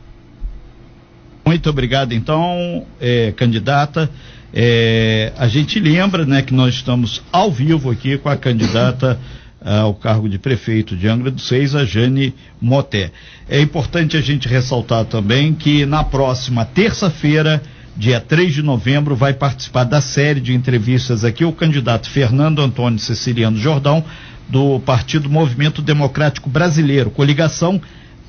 Muito 1.45 1.69
obrigado, 1.69 2.13
então, 2.13 2.85
é, 2.99 3.31
candidata. 3.31 4.09
É, 4.53 5.33
a 5.37 5.47
gente 5.47 5.79
lembra 5.79 6.25
né, 6.25 6.41
que 6.41 6.53
nós 6.53 6.75
estamos 6.75 7.21
ao 7.31 7.51
vivo 7.51 7.91
aqui 7.91 8.17
com 8.17 8.29
a 8.29 8.37
candidata 8.37 9.19
ao 9.63 9.93
cargo 9.93 10.29
de 10.29 10.37
prefeito 10.37 10.95
de 10.95 11.07
Angra 11.07 11.31
dos 11.31 11.47
Seis, 11.47 11.75
a 11.75 11.83
Jane 11.83 12.33
Moté. 12.61 13.11
É 13.49 13.59
importante 13.59 14.15
a 14.15 14.21
gente 14.21 14.47
ressaltar 14.47 15.05
também 15.05 15.53
que 15.53 15.85
na 15.85 16.03
próxima 16.03 16.63
terça-feira, 16.63 17.61
dia 17.97 18.21
3 18.21 18.53
de 18.53 18.61
novembro, 18.61 19.15
vai 19.15 19.33
participar 19.33 19.83
da 19.83 19.99
série 19.99 20.39
de 20.39 20.53
entrevistas 20.53 21.25
aqui 21.25 21.43
o 21.43 21.51
candidato 21.51 22.09
Fernando 22.09 22.61
Antônio 22.61 22.99
Ceciliano 22.99 23.57
Jordão, 23.57 24.05
do 24.47 24.79
Partido 24.79 25.29
Movimento 25.29 25.81
Democrático 25.81 26.49
Brasileiro, 26.49 27.09
coligação 27.09 27.81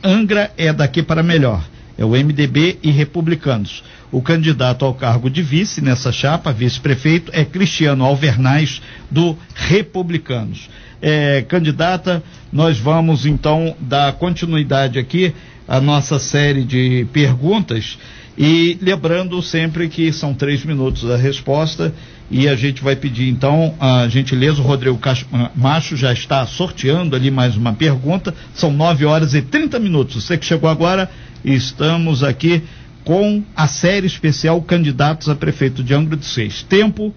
Angra 0.02 0.50
é 0.56 0.72
daqui 0.72 1.02
para 1.02 1.22
melhor 1.22 1.62
é 1.98 2.04
o 2.04 2.10
MDB 2.10 2.78
e 2.80 2.92
Republicanos. 2.92 3.82
O 4.12 4.22
candidato 4.22 4.84
ao 4.84 4.94
cargo 4.94 5.28
de 5.28 5.42
vice 5.42 5.82
nessa 5.82 6.12
chapa, 6.12 6.52
vice-prefeito, 6.52 7.32
é 7.34 7.44
Cristiano 7.44 8.04
Alvernaz, 8.04 8.80
do 9.10 9.36
Republicanos. 9.52 10.70
É, 11.02 11.42
candidata, 11.42 12.22
nós 12.52 12.78
vamos 12.78 13.26
então 13.26 13.76
dar 13.80 14.12
continuidade 14.12 14.98
aqui 14.98 15.34
à 15.66 15.80
nossa 15.80 16.20
série 16.20 16.64
de 16.64 17.06
perguntas 17.12 17.98
e 18.38 18.78
lembrando 18.80 19.42
sempre 19.42 19.88
que 19.88 20.12
são 20.12 20.32
três 20.32 20.64
minutos 20.64 21.10
a 21.10 21.16
resposta 21.16 21.92
e 22.30 22.46
a 22.46 22.54
gente 22.54 22.84
vai 22.84 22.94
pedir 22.94 23.28
então 23.28 23.74
a 23.80 24.06
gentileza, 24.06 24.60
o 24.60 24.64
Rodrigo 24.64 24.96
ah, 25.32 25.50
Macho 25.56 25.96
já 25.96 26.12
está 26.12 26.46
sorteando 26.46 27.16
ali 27.16 27.32
mais 27.32 27.56
uma 27.56 27.72
pergunta, 27.72 28.32
são 28.54 28.70
nove 28.70 29.04
horas 29.04 29.34
e 29.34 29.42
trinta 29.42 29.80
minutos. 29.80 30.24
Você 30.24 30.38
que 30.38 30.46
chegou 30.46 30.70
agora, 30.70 31.10
estamos 31.44 32.22
aqui 32.22 32.62
com 33.04 33.42
a 33.56 33.66
série 33.66 34.06
especial 34.06 34.62
Candidatos 34.62 35.28
a 35.28 35.34
Prefeito 35.34 35.82
de 35.82 35.92
Angra 35.92 36.14
dos 36.14 36.32
Seis. 36.32 36.62
Tempo, 36.62 37.12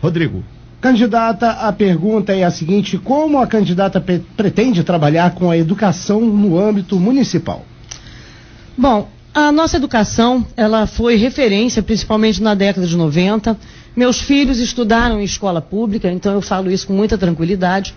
Rodrigo. 0.00 0.42
Candidata, 0.80 1.50
a 1.50 1.72
pergunta 1.72 2.32
é 2.34 2.44
a 2.44 2.50
seguinte: 2.50 2.96
como 2.96 3.38
a 3.38 3.46
candidata 3.46 4.02
pretende 4.36 4.82
trabalhar 4.82 5.34
com 5.34 5.50
a 5.50 5.58
educação 5.58 6.20
no 6.20 6.58
âmbito 6.58 6.98
municipal? 6.98 7.66
Bom, 8.78 9.10
a 9.34 9.50
nossa 9.50 9.76
educação, 9.76 10.46
ela 10.56 10.86
foi 10.86 11.16
referência, 11.16 11.82
principalmente 11.82 12.42
na 12.42 12.54
década 12.54 12.86
de 12.86 12.96
90. 12.96 13.56
Meus 13.96 14.20
filhos 14.20 14.58
estudaram 14.58 15.20
em 15.20 15.24
escola 15.24 15.60
pública, 15.60 16.10
então 16.10 16.32
eu 16.32 16.42
falo 16.42 16.70
isso 16.70 16.86
com 16.86 16.92
muita 16.92 17.16
tranquilidade. 17.16 17.94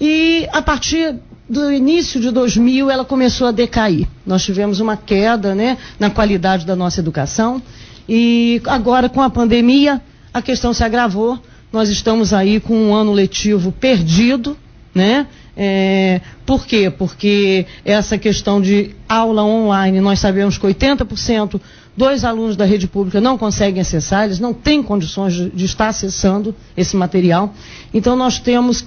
E 0.00 0.48
a 0.52 0.62
partir 0.62 1.16
do 1.48 1.70
início 1.70 2.20
de 2.20 2.30
2000 2.30 2.90
ela 2.90 3.04
começou 3.04 3.46
a 3.46 3.50
decair. 3.50 4.06
Nós 4.24 4.42
tivemos 4.42 4.80
uma 4.80 4.96
queda, 4.96 5.54
né, 5.54 5.76
na 5.98 6.08
qualidade 6.08 6.64
da 6.64 6.74
nossa 6.74 7.00
educação. 7.00 7.60
E 8.08 8.62
agora 8.66 9.08
com 9.08 9.20
a 9.20 9.28
pandemia, 9.28 10.00
a 10.32 10.40
questão 10.40 10.72
se 10.72 10.82
agravou. 10.82 11.38
Nós 11.72 11.90
estamos 11.90 12.32
aí 12.32 12.58
com 12.58 12.74
um 12.74 12.94
ano 12.94 13.12
letivo 13.12 13.70
perdido, 13.70 14.56
né? 14.94 15.26
É, 15.62 16.22
por 16.46 16.64
quê? 16.64 16.88
Porque 16.90 17.66
essa 17.84 18.16
questão 18.16 18.62
de 18.62 18.96
aula 19.06 19.44
online, 19.44 20.00
nós 20.00 20.18
sabemos 20.18 20.56
que 20.56 20.66
80% 20.66 21.60
dos 21.94 22.24
alunos 22.24 22.56
da 22.56 22.64
rede 22.64 22.88
pública 22.88 23.20
não 23.20 23.36
conseguem 23.36 23.82
acessar, 23.82 24.24
eles 24.24 24.40
não 24.40 24.54
têm 24.54 24.82
condições 24.82 25.34
de, 25.34 25.50
de 25.50 25.64
estar 25.66 25.88
acessando 25.88 26.54
esse 26.74 26.96
material. 26.96 27.52
Então 27.92 28.16
nós 28.16 28.38
temos 28.38 28.86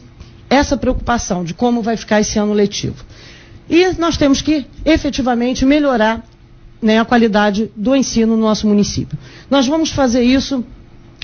essa 0.49 0.75
preocupação 0.75 1.43
de 1.43 1.53
como 1.53 1.83
vai 1.83 1.95
ficar 1.95 2.21
esse 2.21 2.39
ano 2.39 2.53
letivo. 2.53 3.05
E 3.69 3.93
nós 3.99 4.17
temos 4.17 4.41
que 4.41 4.65
efetivamente 4.83 5.67
melhorar 5.67 6.25
né, 6.81 6.99
a 6.99 7.05
qualidade 7.05 7.71
do 7.75 7.95
ensino 7.95 8.36
no 8.36 8.41
nosso 8.41 8.67
município. 8.67 9.15
Nós 9.47 9.67
vamos 9.67 9.91
fazer 9.91 10.23
isso 10.23 10.65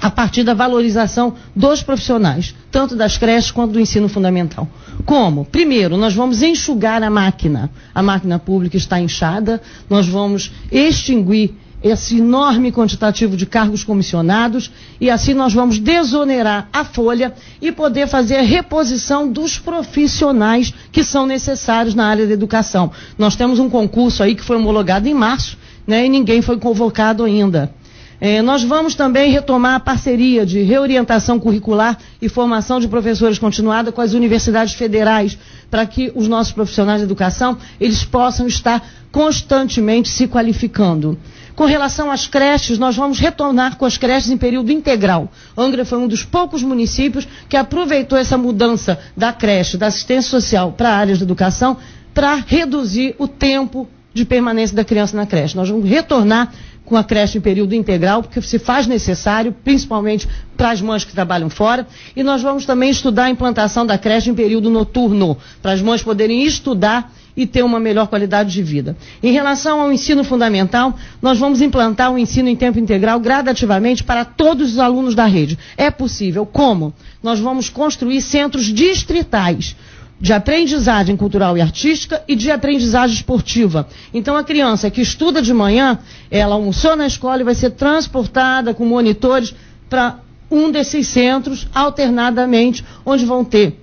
a 0.01 0.09
partir 0.09 0.43
da 0.43 0.53
valorização 0.53 1.33
dos 1.55 1.83
profissionais, 1.83 2.55
tanto 2.71 2.95
das 2.95 3.17
creches 3.17 3.51
quanto 3.51 3.73
do 3.73 3.79
ensino 3.79 4.07
fundamental. 4.07 4.67
Como? 5.05 5.45
Primeiro, 5.45 5.97
nós 5.97 6.13
vamos 6.13 6.41
enxugar 6.41 7.03
a 7.03 7.09
máquina. 7.09 7.69
A 7.93 8.01
máquina 8.01 8.39
pública 8.39 8.77
está 8.77 8.99
inchada, 8.99 9.61
nós 9.89 10.07
vamos 10.07 10.51
extinguir 10.71 11.55
esse 11.81 12.17
enorme 12.17 12.71
quantitativo 12.71 13.37
de 13.37 13.45
cargos 13.45 13.83
comissionados 13.83 14.69
e 14.99 15.09
assim 15.09 15.33
nós 15.33 15.53
vamos 15.53 15.79
desonerar 15.79 16.67
a 16.73 16.83
folha 16.83 17.33
e 17.61 17.71
poder 17.71 18.07
fazer 18.07 18.37
a 18.37 18.41
reposição 18.41 19.31
dos 19.31 19.57
profissionais 19.57 20.73
que 20.91 21.03
são 21.03 21.25
necessários 21.25 21.95
na 21.95 22.07
área 22.07 22.27
da 22.27 22.33
educação. 22.33 22.91
Nós 23.17 23.35
temos 23.35 23.59
um 23.59 23.69
concurso 23.69 24.21
aí 24.21 24.35
que 24.35 24.43
foi 24.43 24.57
homologado 24.57 25.07
em 25.07 25.13
março, 25.13 25.57
né, 25.87 26.05
e 26.05 26.09
ninguém 26.09 26.41
foi 26.41 26.57
convocado 26.57 27.23
ainda. 27.23 27.73
É, 28.21 28.41
nós 28.41 28.63
vamos 28.63 28.95
também 28.95 29.31
retomar 29.31 29.75
a 29.75 29.79
parceria 29.79 30.45
de 30.45 30.61
reorientação 30.61 31.39
curricular 31.39 31.97
e 32.21 32.27
formação 32.27 32.79
de 32.79 32.87
professores 32.87 33.39
continuada 33.39 33.91
com 33.91 34.01
as 34.01 34.13
universidades 34.13 34.73
federais, 34.73 35.37
para 35.71 35.85
que 35.85 36.11
os 36.13 36.27
nossos 36.27 36.51
profissionais 36.51 36.99
de 36.99 37.05
educação 37.05 37.57
eles 37.79 38.03
possam 38.03 38.45
estar 38.45 38.85
constantemente 39.11 40.09
se 40.09 40.27
qualificando. 40.27 41.17
Com 41.55 41.65
relação 41.65 42.09
às 42.09 42.25
creches, 42.25 42.77
nós 42.77 42.95
vamos 42.95 43.19
retornar 43.19 43.77
com 43.77 43.85
as 43.85 43.97
creches 43.97 44.29
em 44.29 44.37
período 44.37 44.71
integral. 44.71 45.29
Angra 45.57 45.83
foi 45.83 45.97
um 45.97 46.07
dos 46.07 46.23
poucos 46.23 46.63
municípios 46.63 47.27
que 47.47 47.57
aproveitou 47.57 48.17
essa 48.17 48.37
mudança 48.37 48.99
da 49.15 49.33
creche, 49.33 49.77
da 49.77 49.87
assistência 49.87 50.29
social 50.29 50.71
para 50.71 50.89
áreas 50.89 51.17
de 51.17 51.23
educação, 51.23 51.77
para 52.13 52.35
reduzir 52.35 53.15
o 53.17 53.27
tempo 53.27 53.87
de 54.13 54.25
permanência 54.25 54.75
da 54.75 54.85
criança 54.85 55.15
na 55.15 55.25
creche. 55.25 55.55
Nós 55.55 55.69
vamos 55.69 55.87
retornar 55.87 56.51
com 56.89 56.97
a 56.97 57.03
creche 57.03 57.37
em 57.37 57.41
período 57.41 57.75
integral, 57.75 58.23
porque 58.23 58.41
se 58.41 58.57
faz 58.57 58.87
necessário, 58.87 59.55
principalmente 59.63 60.27
para 60.57 60.71
as 60.71 60.81
mães 60.81 61.05
que 61.05 61.13
trabalham 61.13 61.49
fora. 61.49 61.87
E 62.15 62.23
nós 62.23 62.41
vamos 62.41 62.65
também 62.65 62.89
estudar 62.89 63.25
a 63.25 63.29
implantação 63.29 63.85
da 63.85 63.97
creche 63.97 64.31
em 64.31 64.33
período 64.33 64.71
noturno, 64.71 65.37
para 65.61 65.71
as 65.71 65.81
mães 65.81 66.01
poderem 66.01 66.43
estudar 66.43 67.13
e 67.37 67.45
ter 67.45 67.63
uma 67.63 67.79
melhor 67.79 68.07
qualidade 68.07 68.51
de 68.51 68.63
vida. 68.63 68.97
Em 69.21 69.31
relação 69.31 69.79
ao 69.79 69.93
ensino 69.93 70.23
fundamental, 70.23 70.93
nós 71.21 71.37
vamos 71.37 71.61
implantar 71.61 72.11
o 72.11 72.17
ensino 72.17 72.49
em 72.49 72.55
tempo 72.55 72.79
integral 72.79 73.19
gradativamente 73.19 74.03
para 74.03 74.25
todos 74.25 74.73
os 74.73 74.79
alunos 74.79 75.13
da 75.13 75.25
rede. 75.25 75.57
É 75.77 75.91
possível. 75.91 76.45
Como? 76.45 76.91
Nós 77.21 77.39
vamos 77.39 77.69
construir 77.69 78.21
centros 78.21 78.65
distritais 78.65 79.75
de 80.19 80.33
aprendizagem 80.33 81.15
cultural 81.15 81.57
e 81.57 81.61
artística 81.61 82.21
e 82.27 82.35
de 82.35 82.51
aprendizagem 82.51 83.15
esportiva. 83.15 83.87
Então 84.13 84.35
a 84.35 84.43
criança 84.43 84.89
que 84.89 85.01
estuda 85.01 85.41
de 85.41 85.53
manhã, 85.53 85.99
ela 86.29 86.55
almoçou 86.55 86.95
na 86.95 87.07
escola 87.07 87.41
e 87.41 87.45
vai 87.45 87.55
ser 87.55 87.71
transportada 87.71 88.73
com 88.73 88.85
monitores 88.85 89.55
para 89.89 90.19
um 90.51 90.71
desses 90.71 91.07
centros 91.07 91.67
alternadamente, 91.73 92.83
onde 93.05 93.25
vão 93.25 93.45
ter 93.45 93.79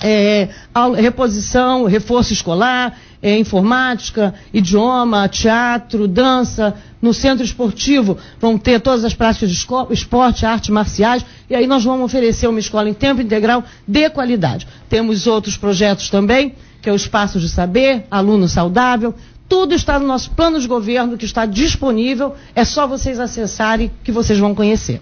é, 0.00 0.48
reposição, 1.00 1.84
reforço 1.84 2.32
escolar, 2.32 2.98
é, 3.22 3.38
informática, 3.38 4.34
idioma, 4.52 5.28
teatro, 5.28 6.06
dança. 6.06 6.74
No 7.00 7.12
centro 7.12 7.44
esportivo 7.44 8.16
vão 8.40 8.58
ter 8.58 8.80
todas 8.80 9.04
as 9.04 9.14
práticas 9.14 9.50
de 9.50 9.66
esporte, 9.92 10.46
artes 10.46 10.70
marciais, 10.70 11.24
e 11.48 11.54
aí 11.54 11.66
nós 11.66 11.84
vamos 11.84 12.04
oferecer 12.04 12.46
uma 12.48 12.58
escola 12.58 12.88
em 12.88 12.94
tempo 12.94 13.20
integral 13.20 13.62
de 13.86 14.10
qualidade. 14.10 14.66
Temos 14.88 15.26
outros 15.26 15.56
projetos 15.56 16.10
também, 16.10 16.54
que 16.82 16.88
é 16.88 16.92
o 16.92 16.96
Espaço 16.96 17.38
de 17.38 17.48
Saber, 17.48 18.06
Aluno 18.10 18.48
Saudável. 18.48 19.14
Tudo 19.48 19.74
está 19.74 19.98
no 19.98 20.06
nosso 20.06 20.30
plano 20.32 20.58
de 20.58 20.66
governo, 20.66 21.16
que 21.16 21.24
está 21.24 21.46
disponível. 21.46 22.34
É 22.54 22.64
só 22.64 22.86
vocês 22.86 23.20
acessarem 23.20 23.90
que 24.02 24.10
vocês 24.10 24.38
vão 24.38 24.54
conhecer. 24.54 25.00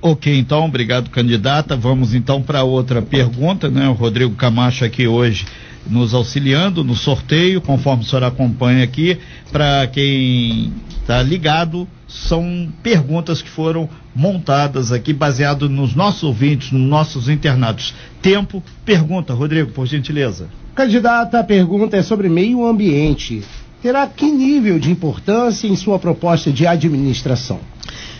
Ok, 0.00 0.38
então, 0.38 0.64
obrigado, 0.64 1.10
candidata. 1.10 1.76
Vamos 1.76 2.14
então 2.14 2.40
para 2.40 2.62
outra 2.62 3.02
pergunta, 3.02 3.68
né? 3.68 3.88
O 3.88 3.92
Rodrigo 3.92 4.34
Camacho 4.36 4.84
aqui 4.84 5.08
hoje 5.08 5.44
nos 5.88 6.14
auxiliando 6.14 6.84
no 6.84 6.94
sorteio, 6.94 7.60
conforme 7.60 8.02
o 8.04 8.06
senhor 8.06 8.22
acompanha 8.22 8.84
aqui. 8.84 9.18
Para 9.50 9.88
quem 9.88 10.72
está 11.00 11.20
ligado, 11.20 11.88
são 12.06 12.68
perguntas 12.82 13.42
que 13.42 13.48
foram 13.48 13.88
montadas 14.14 14.92
aqui, 14.92 15.12
baseado 15.12 15.68
nos 15.68 15.94
nossos 15.96 16.22
ouvintes, 16.22 16.70
nos 16.70 16.88
nossos 16.88 17.28
internados. 17.28 17.92
Tempo, 18.22 18.62
pergunta, 18.84 19.34
Rodrigo, 19.34 19.72
por 19.72 19.86
gentileza. 19.86 20.48
Candidata, 20.74 21.40
a 21.40 21.44
pergunta 21.44 21.96
é 21.96 22.02
sobre 22.02 22.28
meio 22.28 22.64
ambiente. 22.64 23.42
Terá 23.80 24.06
que 24.08 24.26
nível 24.30 24.78
de 24.78 24.90
importância 24.90 25.68
em 25.68 25.76
sua 25.76 25.98
proposta 25.98 26.50
de 26.50 26.66
administração? 26.66 27.60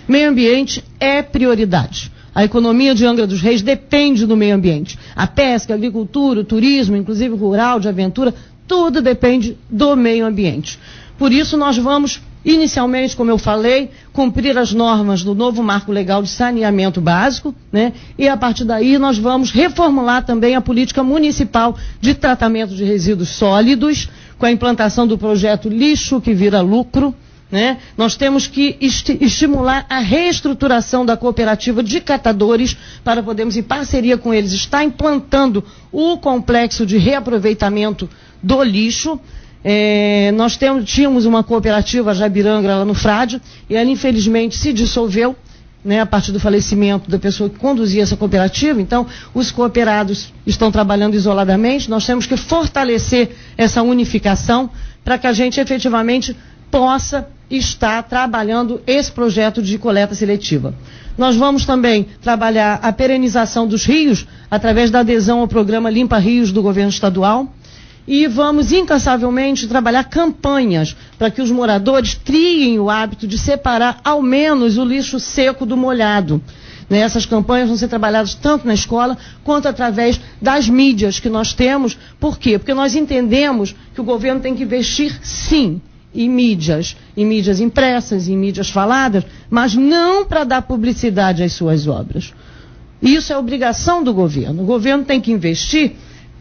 Meio 0.06 0.30
ambiente 0.30 0.84
é 1.00 1.20
prioridade. 1.20 2.12
A 2.32 2.44
economia 2.44 2.94
de 2.94 3.04
Angra 3.04 3.26
dos 3.26 3.40
Reis 3.40 3.60
depende 3.60 4.24
do 4.24 4.36
meio 4.36 4.54
ambiente. 4.54 4.96
A 5.16 5.26
pesca, 5.26 5.74
a 5.74 5.76
agricultura, 5.76 6.40
o 6.40 6.44
turismo, 6.44 6.96
inclusive 6.96 7.34
rural, 7.34 7.80
de 7.80 7.88
aventura, 7.88 8.32
tudo 8.68 9.02
depende 9.02 9.58
do 9.68 9.96
meio 9.96 10.24
ambiente. 10.24 10.78
Por 11.18 11.32
isso, 11.32 11.56
nós 11.56 11.76
vamos, 11.76 12.22
inicialmente, 12.44 13.16
como 13.16 13.28
eu 13.28 13.38
falei, 13.38 13.90
cumprir 14.12 14.56
as 14.56 14.72
normas 14.72 15.24
do 15.24 15.34
novo 15.34 15.64
marco 15.64 15.90
legal 15.90 16.22
de 16.22 16.28
saneamento 16.28 17.00
básico, 17.00 17.52
né? 17.72 17.92
E 18.16 18.28
a 18.28 18.36
partir 18.36 18.64
daí 18.64 18.96
nós 18.98 19.18
vamos 19.18 19.50
reformular 19.50 20.24
também 20.24 20.54
a 20.54 20.60
política 20.60 21.02
municipal 21.02 21.76
de 22.00 22.14
tratamento 22.14 22.72
de 22.76 22.84
resíduos 22.84 23.30
sólidos, 23.30 24.08
com 24.38 24.46
a 24.46 24.50
implantação 24.50 25.06
do 25.06 25.18
projeto 25.18 25.68
Lixo 25.68 26.20
que 26.20 26.32
Vira 26.32 26.60
Lucro 26.60 27.14
né? 27.50 27.78
Nós 27.96 28.14
temos 28.14 28.46
que 28.46 28.76
esti 28.80 29.16
estimular 29.22 29.86
a 29.88 30.00
reestruturação 30.00 31.04
da 31.04 31.16
cooperativa 31.16 31.82
de 31.82 32.00
catadores 32.00 32.76
para 33.02 33.22
podermos, 33.22 33.56
em 33.56 33.62
parceria 33.62 34.18
com 34.18 34.34
eles, 34.34 34.52
estar 34.52 34.84
implantando 34.84 35.64
o 35.90 36.18
complexo 36.18 36.84
de 36.84 36.98
reaproveitamento 36.98 38.08
do 38.42 38.62
lixo. 38.62 39.18
É, 39.64 40.30
nós 40.32 40.58
tínhamos 40.84 41.24
uma 41.24 41.42
cooperativa, 41.42 42.14
Jabiranga, 42.14 42.76
lá 42.76 42.84
no 42.84 42.94
Frade, 42.94 43.40
e 43.68 43.74
ela 43.74 43.90
infelizmente 43.90 44.56
se 44.56 44.72
dissolveu, 44.72 45.34
né, 45.84 46.00
a 46.00 46.06
partir 46.06 46.32
do 46.32 46.40
falecimento 46.40 47.10
da 47.10 47.18
pessoa 47.18 47.48
que 47.48 47.58
conduzia 47.58 48.02
essa 48.02 48.16
cooperativa. 48.16 48.80
Então, 48.80 49.06
os 49.34 49.50
cooperados 49.50 50.32
estão 50.46 50.70
trabalhando 50.70 51.14
isoladamente. 51.14 51.88
Nós 51.88 52.04
temos 52.06 52.26
que 52.26 52.36
fortalecer 52.36 53.30
essa 53.56 53.82
unificação 53.82 54.70
para 55.04 55.18
que 55.18 55.26
a 55.26 55.32
gente 55.32 55.60
efetivamente 55.60 56.36
possa 56.70 57.28
estar 57.50 58.02
trabalhando 58.02 58.80
esse 58.86 59.10
projeto 59.10 59.62
de 59.62 59.78
coleta 59.78 60.14
seletiva. 60.14 60.74
Nós 61.16 61.34
vamos 61.34 61.64
também 61.64 62.06
trabalhar 62.20 62.78
a 62.82 62.92
perenização 62.92 63.66
dos 63.66 63.84
rios 63.84 64.26
através 64.50 64.90
da 64.90 65.00
adesão 65.00 65.40
ao 65.40 65.48
programa 65.48 65.90
Limpa 65.90 66.18
Rios 66.18 66.52
do 66.52 66.62
governo 66.62 66.90
estadual 66.90 67.52
e 68.08 68.26
vamos 68.26 68.72
incansavelmente 68.72 69.68
trabalhar 69.68 70.04
campanhas 70.04 70.96
para 71.18 71.30
que 71.30 71.42
os 71.42 71.50
moradores 71.50 72.14
triem 72.14 72.80
o 72.80 72.88
hábito 72.88 73.26
de 73.26 73.36
separar 73.36 74.00
ao 74.02 74.22
menos 74.22 74.78
o 74.78 74.84
lixo 74.84 75.20
seco 75.20 75.66
do 75.66 75.76
molhado. 75.76 76.40
Né, 76.88 77.00
essas 77.00 77.26
campanhas 77.26 77.68
vão 77.68 77.76
ser 77.76 77.86
trabalhadas 77.86 78.34
tanto 78.34 78.66
na 78.66 78.72
escola 78.72 79.18
quanto 79.44 79.68
através 79.68 80.18
das 80.40 80.70
mídias 80.70 81.20
que 81.20 81.28
nós 81.28 81.52
temos. 81.52 81.98
Por 82.18 82.38
quê? 82.38 82.58
Porque 82.58 82.72
nós 82.72 82.96
entendemos 82.96 83.76
que 83.94 84.00
o 84.00 84.04
governo 84.04 84.40
tem 84.40 84.54
que 84.54 84.62
investir, 84.62 85.14
sim, 85.22 85.78
em 86.14 86.30
mídias, 86.30 86.96
em 87.14 87.26
mídias 87.26 87.60
impressas, 87.60 88.26
em 88.26 88.38
mídias 88.38 88.70
faladas, 88.70 89.22
mas 89.50 89.74
não 89.74 90.24
para 90.24 90.44
dar 90.44 90.62
publicidade 90.62 91.42
às 91.42 91.52
suas 91.52 91.86
obras. 91.86 92.32
Isso 93.02 93.34
é 93.34 93.36
obrigação 93.36 94.02
do 94.02 94.14
governo. 94.14 94.62
O 94.62 94.66
governo 94.66 95.04
tem 95.04 95.20
que 95.20 95.30
investir 95.30 95.92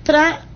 para 0.05 0.46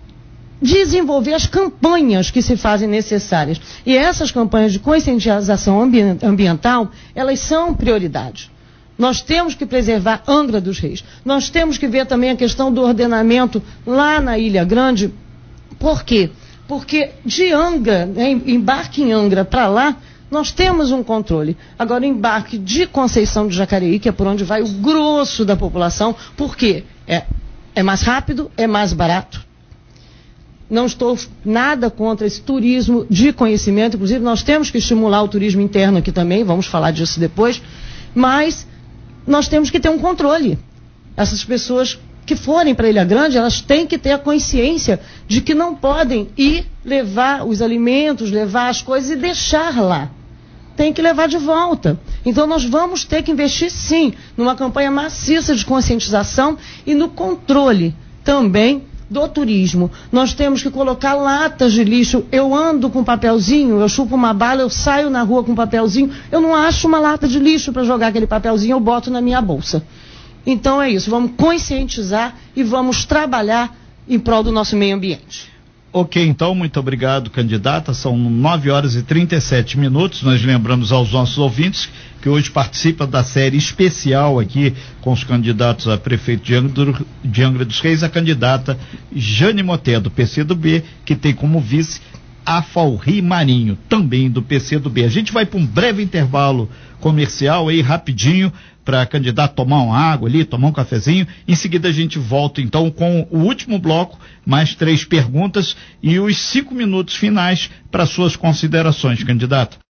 desenvolver 0.62 1.34
as 1.34 1.46
campanhas 1.46 2.30
que 2.30 2.40
se 2.40 2.56
fazem 2.56 2.88
necessárias. 2.88 3.60
E 3.84 3.96
essas 3.96 4.30
campanhas 4.30 4.72
de 4.72 4.78
conscientização 4.78 5.82
ambiental, 6.22 6.90
elas 7.14 7.40
são 7.40 7.74
prioridade. 7.74 8.50
Nós 8.96 9.20
temos 9.20 9.54
que 9.54 9.66
preservar 9.66 10.22
Angra 10.28 10.60
dos 10.60 10.78
Reis. 10.78 11.02
Nós 11.24 11.50
temos 11.50 11.76
que 11.76 11.88
ver 11.88 12.06
também 12.06 12.30
a 12.30 12.36
questão 12.36 12.72
do 12.72 12.82
ordenamento 12.82 13.60
lá 13.84 14.20
na 14.20 14.38
Ilha 14.38 14.64
Grande. 14.64 15.12
Por 15.78 16.04
quê? 16.04 16.30
Porque 16.68 17.10
de 17.24 17.52
Angra, 17.52 18.06
né, 18.06 18.30
embarque 18.30 19.02
em 19.02 19.12
Angra 19.12 19.44
para 19.44 19.66
lá, 19.66 19.96
nós 20.30 20.52
temos 20.52 20.92
um 20.92 21.02
controle. 21.02 21.56
Agora, 21.78 22.06
embarque 22.06 22.56
de 22.56 22.86
Conceição 22.86 23.48
de 23.48 23.56
Jacareí, 23.56 23.98
que 23.98 24.08
é 24.08 24.12
por 24.12 24.26
onde 24.26 24.44
vai 24.44 24.62
o 24.62 24.68
grosso 24.68 25.44
da 25.44 25.56
população, 25.56 26.14
por 26.36 26.56
quê? 26.56 26.84
É, 27.06 27.24
é 27.74 27.82
mais 27.82 28.02
rápido, 28.02 28.50
é 28.56 28.66
mais 28.66 28.92
barato. 28.92 29.51
Não 30.72 30.86
estou 30.86 31.18
nada 31.44 31.90
contra 31.90 32.26
esse 32.26 32.40
turismo 32.40 33.06
de 33.10 33.30
conhecimento, 33.30 33.96
inclusive 33.96 34.20
nós 34.20 34.42
temos 34.42 34.70
que 34.70 34.78
estimular 34.78 35.22
o 35.22 35.28
turismo 35.28 35.60
interno 35.60 35.98
aqui 35.98 36.10
também, 36.10 36.42
vamos 36.44 36.64
falar 36.64 36.92
disso 36.92 37.20
depois, 37.20 37.60
mas 38.14 38.66
nós 39.26 39.48
temos 39.48 39.68
que 39.68 39.78
ter 39.78 39.90
um 39.90 39.98
controle. 39.98 40.58
Essas 41.14 41.44
pessoas 41.44 42.00
que 42.24 42.34
forem 42.34 42.74
para 42.74 42.88
Ilha 42.88 43.04
Grande, 43.04 43.36
elas 43.36 43.60
têm 43.60 43.86
que 43.86 43.98
ter 43.98 44.12
a 44.12 44.18
consciência 44.18 44.98
de 45.28 45.42
que 45.42 45.54
não 45.54 45.74
podem 45.74 46.30
ir 46.38 46.66
levar 46.82 47.46
os 47.46 47.60
alimentos, 47.60 48.30
levar 48.30 48.70
as 48.70 48.80
coisas 48.80 49.10
e 49.10 49.16
deixar 49.16 49.78
lá. 49.78 50.10
Tem 50.74 50.90
que 50.90 51.02
levar 51.02 51.28
de 51.28 51.36
volta. 51.36 52.00
Então 52.24 52.46
nós 52.46 52.64
vamos 52.64 53.04
ter 53.04 53.22
que 53.22 53.30
investir 53.30 53.70
sim 53.70 54.14
numa 54.38 54.56
campanha 54.56 54.90
maciça 54.90 55.54
de 55.54 55.66
conscientização 55.66 56.56
e 56.86 56.94
no 56.94 57.10
controle 57.10 57.94
também 58.24 58.90
do 59.12 59.28
turismo. 59.28 59.90
Nós 60.10 60.34
temos 60.34 60.62
que 60.62 60.70
colocar 60.70 61.14
latas 61.14 61.72
de 61.72 61.84
lixo. 61.84 62.24
Eu 62.32 62.54
ando 62.54 62.90
com 62.90 63.04
papelzinho, 63.04 63.78
eu 63.78 63.88
chupo 63.88 64.14
uma 64.14 64.32
bala, 64.32 64.62
eu 64.62 64.70
saio 64.70 65.10
na 65.10 65.22
rua 65.22 65.44
com 65.44 65.54
papelzinho, 65.54 66.10
eu 66.30 66.40
não 66.40 66.54
acho 66.54 66.88
uma 66.88 66.98
lata 66.98 67.28
de 67.28 67.38
lixo 67.38 67.72
para 67.72 67.84
jogar 67.84 68.08
aquele 68.08 68.26
papelzinho, 68.26 68.72
eu 68.72 68.80
boto 68.80 69.10
na 69.10 69.20
minha 69.20 69.40
bolsa. 69.40 69.84
Então 70.44 70.82
é 70.82 70.90
isso, 70.90 71.10
vamos 71.10 71.32
conscientizar 71.36 72.34
e 72.56 72.64
vamos 72.64 73.04
trabalhar 73.04 73.76
em 74.08 74.18
prol 74.18 74.42
do 74.42 74.50
nosso 74.50 74.76
meio 74.76 74.96
ambiente. 74.96 75.52
Ok, 75.94 76.26
então, 76.26 76.54
muito 76.54 76.80
obrigado, 76.80 77.28
candidata. 77.28 77.92
São 77.92 78.16
9 78.16 78.70
horas 78.70 78.94
e 78.94 79.02
37 79.02 79.78
minutos. 79.78 80.22
Nós 80.22 80.42
lembramos 80.42 80.90
aos 80.90 81.12
nossos 81.12 81.36
ouvintes 81.36 81.90
que 82.22 82.28
hoje 82.28 82.52
participa 82.52 83.04
da 83.04 83.24
série 83.24 83.56
especial 83.56 84.38
aqui 84.38 84.72
com 85.00 85.12
os 85.12 85.24
candidatos 85.24 85.88
a 85.88 85.98
prefeito 85.98 86.44
de 86.44 86.54
Angra, 87.42 87.64
dos 87.64 87.80
Reis, 87.80 88.04
a 88.04 88.08
candidata 88.08 88.78
Jane 89.12 89.60
Moté, 89.60 89.98
do 89.98 90.08
PCdoB, 90.08 90.84
que 91.04 91.16
tem 91.16 91.34
como 91.34 91.60
vice 91.60 92.00
a 92.46 92.62
Falri 92.62 93.20
Marinho, 93.20 93.76
também 93.88 94.30
do 94.30 94.40
PCdoB. 94.40 95.04
A 95.04 95.08
gente 95.08 95.32
vai 95.32 95.44
para 95.44 95.58
um 95.58 95.66
breve 95.66 96.00
intervalo 96.00 96.70
comercial 97.00 97.68
aí, 97.68 97.80
rapidinho, 97.80 98.52
para 98.84 99.06
candidato 99.06 99.54
tomar 99.54 99.82
uma 99.82 99.98
água 99.98 100.28
ali, 100.28 100.44
tomar 100.44 100.68
um 100.68 100.72
cafezinho. 100.72 101.26
Em 101.46 101.56
seguida 101.56 101.88
a 101.88 101.92
gente 101.92 102.18
volta 102.20 102.60
então 102.60 102.90
com 102.90 103.26
o 103.30 103.38
último 103.38 103.78
bloco, 103.78 104.18
mais 104.46 104.74
três 104.74 105.04
perguntas 105.04 105.76
e 106.02 106.18
os 106.18 106.38
cinco 106.38 106.74
minutos 106.74 107.16
finais 107.16 107.68
para 107.90 108.06
suas 108.06 108.36
considerações, 108.36 109.22
candidato. 109.24 109.78